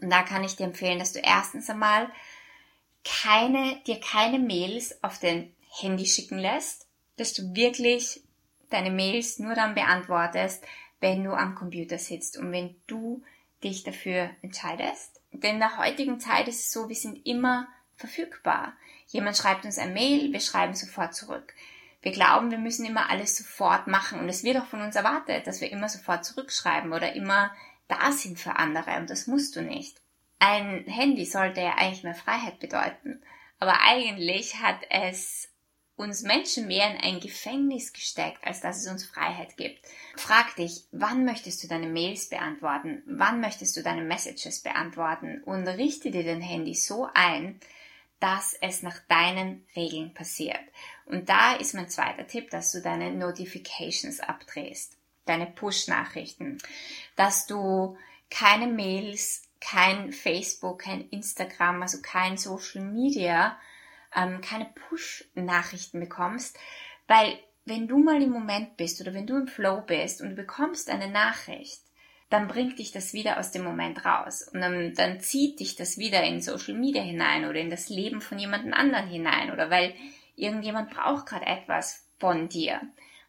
Und 0.01 0.09
da 0.09 0.23
kann 0.23 0.43
ich 0.43 0.55
dir 0.55 0.65
empfehlen, 0.65 0.99
dass 0.99 1.13
du 1.13 1.19
erstens 1.19 1.69
einmal 1.69 2.09
keine, 3.03 3.81
dir 3.87 3.99
keine 3.99 4.39
Mails 4.39 5.03
auf 5.03 5.19
dein 5.19 5.53
Handy 5.79 6.05
schicken 6.05 6.37
lässt, 6.37 6.87
dass 7.17 7.33
du 7.33 7.53
wirklich 7.55 8.21
deine 8.69 8.91
Mails 8.91 9.39
nur 9.39 9.55
dann 9.55 9.75
beantwortest, 9.75 10.63
wenn 10.99 11.23
du 11.23 11.31
am 11.33 11.55
Computer 11.55 11.97
sitzt 11.97 12.37
und 12.37 12.51
wenn 12.51 12.75
du 12.87 13.23
dich 13.63 13.83
dafür 13.83 14.29
entscheidest. 14.41 15.21
Denn 15.31 15.55
in 15.55 15.59
der 15.59 15.77
heutigen 15.77 16.19
Zeit 16.19 16.47
ist 16.47 16.59
es 16.59 16.71
so, 16.71 16.89
wir 16.89 16.95
sind 16.95 17.25
immer 17.25 17.67
verfügbar. 17.95 18.73
Jemand 19.07 19.37
schreibt 19.37 19.65
uns 19.65 19.77
ein 19.77 19.93
Mail, 19.93 20.31
wir 20.31 20.39
schreiben 20.39 20.73
sofort 20.73 21.15
zurück. 21.15 21.53
Wir 22.01 22.11
glauben, 22.11 22.51
wir 22.51 22.57
müssen 22.57 22.85
immer 22.85 23.09
alles 23.09 23.35
sofort 23.35 23.87
machen 23.87 24.19
und 24.19 24.29
es 24.29 24.43
wird 24.43 24.57
auch 24.57 24.65
von 24.65 24.81
uns 24.81 24.95
erwartet, 24.95 25.47
dass 25.47 25.59
wir 25.59 25.71
immer 25.71 25.89
sofort 25.89 26.23
zurückschreiben 26.23 26.93
oder 26.93 27.13
immer 27.13 27.51
da 27.89 28.13
sind 28.13 28.39
für 28.39 28.55
andere 28.55 28.95
und 28.97 29.09
das 29.09 29.27
musst 29.27 29.57
du 29.57 29.61
nicht. 29.61 30.01
Ein 30.39 30.85
Handy 30.85 31.25
sollte 31.25 31.59
ja 31.59 31.75
eigentlich 31.75 32.03
mehr 32.03 32.15
Freiheit 32.15 32.59
bedeuten, 32.59 33.21
aber 33.59 33.81
eigentlich 33.81 34.55
hat 34.55 34.79
es 34.89 35.49
uns 35.99 36.21
Menschen 36.21 36.67
mehr 36.67 36.89
in 36.91 36.97
ein 37.01 37.19
Gefängnis 37.19 37.91
gesteckt, 37.91 38.41
als 38.45 38.61
dass 38.61 38.77
es 38.77 38.89
uns 38.89 39.05
Freiheit 39.05 39.57
gibt. 39.57 39.85
Frag 40.15 40.55
dich, 40.55 40.85
wann 40.91 41.25
möchtest 41.25 41.61
du 41.61 41.67
deine 41.67 41.87
Mails 41.87 42.29
beantworten? 42.29 43.03
Wann 43.05 43.41
möchtest 43.41 43.75
du 43.75 43.83
deine 43.83 44.03
Messages 44.03 44.61
beantworten? 44.61 45.43
Und 45.43 45.67
richte 45.67 46.09
dir 46.09 46.23
dein 46.23 46.39
Handy 46.39 46.73
so 46.73 47.09
ein, 47.13 47.59
dass 48.21 48.53
es 48.61 48.81
nach 48.81 48.99
deinen 49.09 49.65
Regeln 49.75 50.13
passiert. 50.13 50.61
Und 51.05 51.27
da 51.27 51.55
ist 51.55 51.73
mein 51.73 51.89
zweiter 51.89 52.27
Tipp, 52.27 52.49
dass 52.49 52.71
du 52.71 52.81
deine 52.81 53.11
Notifications 53.11 54.21
abdrehst. 54.21 54.98
Deine 55.29 55.47
Push-Nachrichten, 55.47 56.57
dass 57.15 57.47
du 57.47 57.97
keine 58.29 58.67
Mails, 58.67 59.43
kein 59.61 60.11
Facebook, 60.11 60.79
kein 60.79 61.07
Instagram, 61.09 61.81
also 61.81 61.99
kein 62.01 62.37
Social 62.37 62.83
Media, 62.83 63.57
ähm, 64.15 64.41
keine 64.41 64.65
Push-Nachrichten 64.65 65.99
bekommst, 65.99 66.57
weil 67.07 67.37
wenn 67.65 67.87
du 67.87 67.99
mal 67.99 68.21
im 68.21 68.31
Moment 68.31 68.77
bist 68.77 68.99
oder 69.01 69.13
wenn 69.13 69.27
du 69.27 69.37
im 69.37 69.47
Flow 69.47 69.81
bist 69.81 70.21
und 70.21 70.31
du 70.31 70.35
bekommst 70.35 70.89
eine 70.89 71.09
Nachricht, 71.09 71.81
dann 72.29 72.47
bringt 72.47 72.79
dich 72.79 72.91
das 72.91 73.13
wieder 73.13 73.39
aus 73.39 73.51
dem 73.51 73.63
Moment 73.63 74.05
raus. 74.05 74.47
Und 74.53 74.61
dann, 74.61 74.93
dann 74.93 75.19
zieht 75.19 75.59
dich 75.59 75.75
das 75.75 75.97
wieder 75.97 76.23
in 76.23 76.41
Social 76.41 76.75
Media 76.75 77.01
hinein 77.01 77.45
oder 77.45 77.59
in 77.59 77.69
das 77.69 77.89
Leben 77.89 78.21
von 78.21 78.37
jemandem 78.37 78.73
anderen 78.73 79.07
hinein 79.07 79.51
oder 79.51 79.69
weil 79.69 79.95
irgendjemand 80.35 80.91
braucht 80.91 81.27
gerade 81.27 81.47
etwas 81.47 82.07
von 82.19 82.49
dir. 82.49 82.81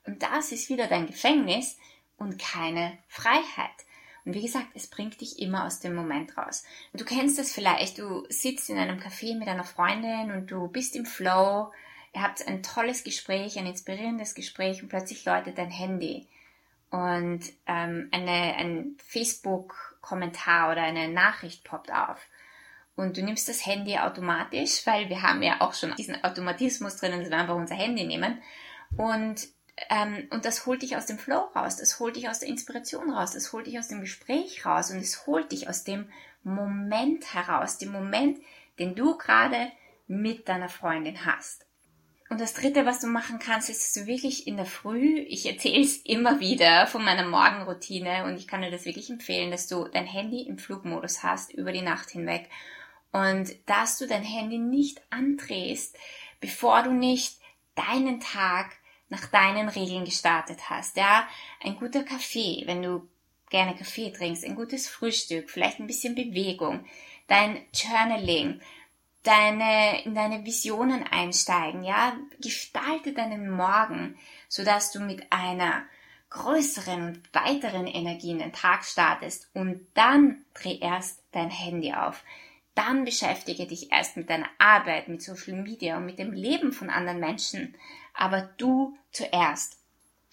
Und 0.07 0.23
das 0.23 0.53
ist 0.53 0.69
wieder 0.69 0.87
dein 0.87 1.07
Gefängnis 1.07 1.79
und 2.21 2.39
keine 2.39 2.97
Freiheit. 3.09 3.85
Und 4.25 4.35
wie 4.35 4.43
gesagt, 4.43 4.69
es 4.75 4.87
bringt 4.87 5.21
dich 5.21 5.41
immer 5.41 5.65
aus 5.67 5.81
dem 5.81 5.95
Moment 5.95 6.37
raus. 6.37 6.63
Du 6.93 7.05
kennst 7.05 7.39
das 7.39 7.53
vielleicht, 7.53 7.99
du 7.99 8.25
sitzt 8.29 8.69
in 8.71 8.79
einem 8.79 9.01
Café 9.01 9.37
mit 9.37 9.49
einer 9.49 9.65
Freundin 9.65 10.31
und 10.31 10.51
du 10.51 10.69
bist 10.69 10.95
im 10.95 11.07
Flow, 11.07 11.73
ihr 12.15 12.23
habt 12.23 12.47
ein 12.47 12.63
tolles 12.63 13.03
Gespräch, 13.03 13.59
ein 13.59 13.67
inspirierendes 13.67 14.35
Gespräch 14.35 14.83
und 14.83 14.91
plötzlich 14.91 15.25
läutet 15.25 15.59
dein 15.59 15.71
Handy 15.71 16.29
und 16.91 17.41
ähm, 17.67 18.09
eine, 18.13 18.57
ein 18.57 18.97
Facebook-Kommentar 19.05 20.73
oder 20.73 20.83
eine 20.83 21.09
Nachricht 21.09 21.65
poppt 21.65 21.93
auf. 21.93 22.19
Und 22.97 23.17
du 23.17 23.23
nimmst 23.23 23.49
das 23.49 23.65
Handy 23.65 23.97
automatisch, 23.97 24.87
weil 24.87 25.09
wir 25.09 25.23
haben 25.23 25.43
ja 25.43 25.61
auch 25.61 25.73
schon 25.73 25.95
diesen 25.97 26.23
Automatismus 26.23 26.97
drinnen, 26.97 27.21
dass 27.21 27.31
wir 27.31 27.39
einfach 27.39 27.55
unser 27.55 27.77
Handy 27.77 28.05
nehmen. 28.05 28.43
Und, 28.97 29.49
ähm, 29.89 30.29
und 30.31 30.45
das 30.45 30.67
holt 30.67 30.83
dich 30.83 30.97
aus 30.97 31.07
dem 31.07 31.19
Flow 31.19 31.49
raus, 31.55 31.77
das 31.77 31.99
holt 31.99 32.17
dich 32.17 32.29
aus 32.29 32.41
der 32.41 32.49
Inspiration 32.49 33.11
raus, 33.11 33.33
das 33.33 33.53
holt 33.53 33.67
dich 33.67 33.79
aus 33.79 33.89
dem 33.89 34.01
Gespräch 34.01 34.65
raus 34.67 34.91
und 34.91 34.99
es 34.99 35.27
holt 35.27 35.53
dich 35.53 35.69
aus 35.69 35.85
dem 35.85 36.09
Moment 36.43 37.35
heraus, 37.35 37.79
dem 37.79 37.93
Moment, 37.93 38.39
den 38.79 38.95
du 38.95 39.17
gerade 39.17 39.71
mit 40.07 40.49
deiner 40.49 40.69
Freundin 40.69 41.25
hast. 41.25 41.67
Und 42.31 42.41
das 42.41 42.55
Dritte, 42.55 42.87
was 42.87 43.01
du 43.01 43.09
machen 43.09 43.41
kannst, 43.41 43.69
ist, 43.71 43.83
dass 43.83 44.05
du 44.05 44.07
wirklich 44.07 44.47
in 44.47 44.57
der 44.57 44.67
Früh, 44.67 45.19
ich 45.19 45.47
erzähle 45.47 45.83
es 45.83 45.97
immer 45.97 46.39
wieder 46.39 46.87
von 46.87 47.05
meiner 47.05 47.27
Morgenroutine 47.27 48.25
und 48.25 48.37
ich 48.37 48.47
kann 48.47 48.63
dir 48.63 48.71
das 48.71 48.85
wirklich 48.85 49.11
empfehlen, 49.11 49.51
dass 49.51 49.67
du 49.67 49.89
dein 49.89 50.07
Handy 50.07 50.43
im 50.43 50.57
Flugmodus 50.57 51.25
hast 51.25 51.53
über 51.53 51.73
die 51.73 51.83
Nacht 51.83 52.11
hinweg 52.11 52.49
und 53.11 53.51
dass 53.67 53.99
du 53.99 54.07
dein 54.07 54.23
Handy 54.23 54.59
nicht 54.59 55.03
andrehst, 55.11 55.97
bevor 56.41 56.85
du 56.85 56.93
nicht 56.93 57.41
deinen 57.75 58.21
Tag 58.21 58.77
nach 59.11 59.27
deinen 59.27 59.69
Regeln 59.69 60.05
gestartet 60.05 60.71
hast. 60.71 60.97
Ja, 60.97 61.29
ein 61.63 61.77
guter 61.77 62.03
Kaffee, 62.03 62.63
wenn 62.65 62.83
du 62.83 63.07
gerne 63.51 63.77
Kaffee 63.77 64.11
trinkst, 64.11 64.45
ein 64.45 64.55
gutes 64.55 64.89
Frühstück, 64.89 65.51
vielleicht 65.51 65.81
ein 65.81 65.87
bisschen 65.87 66.15
Bewegung, 66.15 66.87
dein 67.27 67.61
Journaling, 67.75 68.61
deine, 69.25 70.03
in 70.05 70.15
deine 70.15 70.45
Visionen 70.45 71.03
einsteigen, 71.03 71.85
ja, 71.85 72.17
gestalte 72.41 73.13
deinen 73.13 73.51
Morgen, 73.51 74.17
so 74.49 74.65
dass 74.65 74.93
du 74.93 75.01
mit 75.01 75.31
einer 75.31 75.83
größeren 76.31 77.07
und 77.07 77.35
weiteren 77.35 77.89
Energie 77.89 78.31
in 78.31 78.39
den 78.39 78.53
Tag 78.53 78.85
startest 78.85 79.51
und 79.53 79.85
dann 79.95 80.45
dreh 80.55 80.79
erst 80.79 81.25
dein 81.33 81.51
Handy 81.51 81.93
auf. 81.93 82.23
Dann 82.77 83.05
beschäftige 83.05 83.67
dich 83.67 83.91
erst 83.91 84.17
mit 84.17 84.31
deiner 84.31 84.49
Arbeit, 84.59 85.09
mit 85.09 85.23
Social 85.23 85.55
Media 85.55 85.97
und 85.97 86.07
mit 86.07 86.21
dem 86.21 86.33
Leben 86.33 86.73
von 86.73 86.89
anderen 86.89 87.19
Menschen, 87.19 87.75
aber 88.21 88.43
du 88.57 88.97
zuerst. 89.11 89.79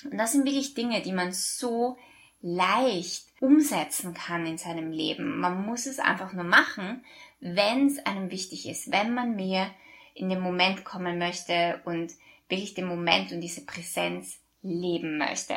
Und 0.04 0.18
das 0.18 0.34
sind 0.34 0.46
wirklich 0.46 0.76
Dinge, 0.76 1.02
die 1.02 1.14
man 1.14 1.32
so 1.32 1.98
leicht 2.42 3.26
umsetzen 3.40 4.14
kann 4.14 4.46
in 4.46 4.58
seinem 4.58 4.92
Leben. 4.92 5.40
Man 5.40 5.66
muss 5.66 5.88
es 5.88 5.98
einfach 6.00 6.34
nur 6.34 6.44
machen 6.44 7.04
wenn 7.40 7.88
es 7.88 8.06
einem 8.06 8.32
wichtig 8.32 8.68
ist, 8.68 8.92
wenn 8.92 9.14
man 9.14 9.36
mehr 9.36 9.70
in 10.14 10.30
den 10.30 10.40
Moment 10.40 10.84
kommen 10.84 11.20
möchte 11.20 11.82
und 11.86 12.14
wirklich 12.50 12.74
den 12.74 12.88
Moment 12.88 13.32
und 13.32 13.42
diese 13.42 13.66
Präsenz 13.66 14.40
leben 14.62 15.18
möchte. 15.18 15.56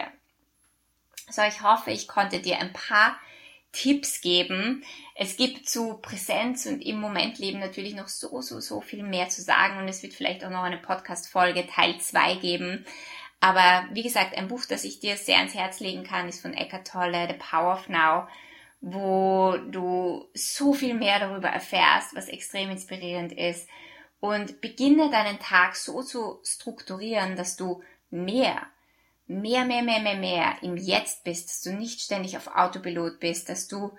So, 1.31 1.43
ich 1.43 1.63
hoffe, 1.63 1.91
ich 1.91 2.09
konnte 2.09 2.41
dir 2.41 2.59
ein 2.59 2.73
paar 2.73 3.17
Tipps 3.73 4.21
geben. 4.21 4.85
Es 5.15 5.37
gibt 5.37 5.69
zu 5.69 5.95
Präsenz 5.95 6.67
und 6.67 6.85
im 6.85 7.01
Moment 7.01 7.39
leben 7.39 7.61
natürlich 7.61 7.95
noch 7.95 8.09
so, 8.09 8.41
so, 8.41 8.61
so 8.61 8.81
viel 8.81 9.03
mehr 9.03 9.29
zu 9.29 9.43
sagen 9.43 9.79
und 9.79 9.89
es 9.89 10.03
wird 10.03 10.15
vielleicht 10.15 10.45
auch 10.45 10.51
noch 10.51 10.63
eine 10.63 10.79
Podcast-Folge 10.79 11.67
Teil 11.67 11.99
2 11.99 12.35
geben. 12.37 12.85
Aber 13.41 13.89
wie 13.93 14.03
gesagt, 14.03 14.37
ein 14.37 14.49
Buch, 14.49 14.65
das 14.69 14.85
ich 14.85 15.01
dir 15.01 15.17
sehr 15.17 15.39
ans 15.39 15.55
Herz 15.55 15.81
legen 15.81 16.05
kann, 16.05 16.29
ist 16.29 16.43
von 16.43 16.53
Eckhart 16.53 16.89
Tolle, 16.89 17.29
The 17.29 17.39
Power 17.39 17.75
of 17.75 17.89
Now 17.89 18.27
wo 18.81 19.57
du 19.59 20.29
so 20.35 20.73
viel 20.73 20.95
mehr 20.95 21.19
darüber 21.19 21.49
erfährst, 21.49 22.15
was 22.15 22.29
extrem 22.29 22.71
inspirierend 22.71 23.33
ist. 23.33 23.69
Und 24.21 24.61
beginne 24.61 25.11
deinen 25.11 25.39
Tag 25.39 25.77
so 25.77 26.03
zu 26.03 26.41
strukturieren, 26.45 27.37
dass 27.37 27.57
du 27.57 27.83
mehr, 28.11 28.67
mehr, 29.31 29.65
mehr, 29.65 29.83
mehr, 29.83 30.01
mehr, 30.01 30.17
mehr 30.17 30.57
im 30.61 30.77
Jetzt 30.77 31.23
bist, 31.23 31.49
dass 31.49 31.63
du 31.63 31.73
nicht 31.73 32.01
ständig 32.01 32.37
auf 32.37 32.49
Autopilot 32.49 33.21
bist, 33.21 33.49
dass 33.49 33.69
du, 33.69 33.93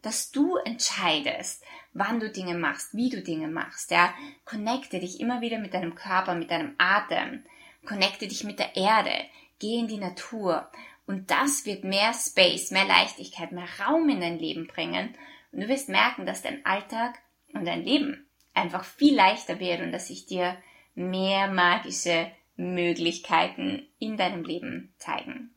dass 0.00 0.30
du 0.30 0.56
entscheidest, 0.56 1.62
wann 1.92 2.20
du 2.20 2.30
Dinge 2.30 2.56
machst, 2.56 2.96
wie 2.96 3.10
du 3.10 3.20
Dinge 3.20 3.48
machst, 3.48 3.90
ja. 3.90 4.14
Connecte 4.46 4.98
dich 4.98 5.20
immer 5.20 5.42
wieder 5.42 5.58
mit 5.58 5.74
deinem 5.74 5.94
Körper, 5.94 6.34
mit 6.34 6.50
deinem 6.50 6.74
Atem. 6.78 7.44
Connecte 7.84 8.26
dich 8.26 8.44
mit 8.44 8.58
der 8.58 8.74
Erde. 8.74 9.12
Geh 9.58 9.78
in 9.78 9.88
die 9.88 9.98
Natur. 9.98 10.70
Und 11.06 11.30
das 11.30 11.66
wird 11.66 11.84
mehr 11.84 12.14
Space, 12.14 12.70
mehr 12.70 12.86
Leichtigkeit, 12.86 13.52
mehr 13.52 13.68
Raum 13.84 14.08
in 14.08 14.20
dein 14.20 14.38
Leben 14.38 14.68
bringen. 14.68 15.14
Und 15.52 15.60
du 15.60 15.68
wirst 15.68 15.90
merken, 15.90 16.24
dass 16.24 16.40
dein 16.40 16.64
Alltag 16.64 17.18
und 17.52 17.66
dein 17.66 17.84
Leben 17.84 18.26
einfach 18.54 18.84
viel 18.84 19.14
leichter 19.14 19.60
wird 19.60 19.82
und 19.82 19.92
dass 19.92 20.08
sich 20.08 20.24
dir 20.24 20.56
mehr 20.94 21.48
magische 21.48 22.30
Möglichkeiten 22.56 23.82
in 23.98 24.16
deinem 24.16 24.44
Leben 24.44 24.94
zeigen. 24.98 25.56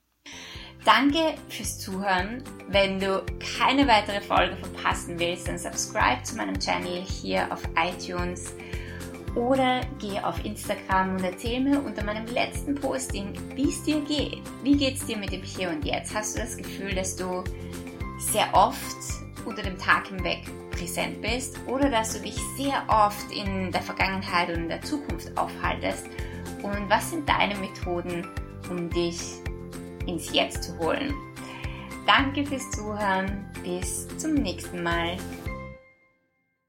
Danke 0.85 1.33
fürs 1.49 1.79
Zuhören. 1.79 2.43
Wenn 2.67 2.99
du 2.99 3.23
keine 3.57 3.87
weitere 3.87 4.21
Folge 4.21 4.55
verpassen 4.55 5.17
willst, 5.19 5.47
dann 5.47 5.57
subscribe 5.57 6.21
zu 6.23 6.35
meinem 6.35 6.59
Channel 6.59 7.01
hier 7.01 7.51
auf 7.51 7.63
iTunes 7.75 8.53
oder 9.35 9.81
geh 9.99 10.19
auf 10.19 10.43
Instagram 10.45 11.17
und 11.17 11.23
erzähl 11.23 11.59
mir 11.59 11.83
unter 11.83 12.03
meinem 12.03 12.27
letzten 12.27 12.75
Posting, 12.75 13.33
wie 13.55 13.69
es 13.69 13.83
dir 13.83 13.99
geht. 14.01 14.41
Wie 14.63 14.77
geht 14.77 14.95
es 14.95 15.05
dir 15.05 15.17
mit 15.17 15.31
dem 15.31 15.43
Hier 15.43 15.69
und 15.69 15.83
Jetzt? 15.83 16.13
Hast 16.15 16.35
du 16.35 16.41
das 16.41 16.55
Gefühl, 16.55 16.93
dass 16.95 17.15
du 17.15 17.43
sehr 18.17 18.47
oft 18.53 18.95
unter 19.45 19.61
dem 19.61 19.77
Tag 19.77 20.07
hinweg 20.07 20.43
präsent 20.71 21.21
bist 21.21 21.57
oder 21.67 21.89
dass 21.89 22.13
du 22.13 22.19
dich 22.19 22.37
sehr 22.57 22.83
oft 22.87 23.31
in 23.31 23.71
der 23.71 23.81
Vergangenheit 23.81 24.49
und 24.49 24.63
in 24.63 24.69
der 24.69 24.81
Zukunft 24.81 25.37
aufhaltest? 25.37 26.05
Und 26.65 26.89
was 26.89 27.11
sind 27.11 27.29
deine 27.29 27.53
Methoden, 27.55 28.27
um 28.71 28.89
dich 28.89 29.19
ins 30.07 30.33
Jetzt 30.33 30.63
zu 30.63 30.77
holen? 30.79 31.13
Danke 32.07 32.43
fürs 32.43 32.71
Zuhören. 32.71 33.45
Bis 33.63 34.07
zum 34.17 34.33
nächsten 34.33 34.81
Mal. 34.81 35.17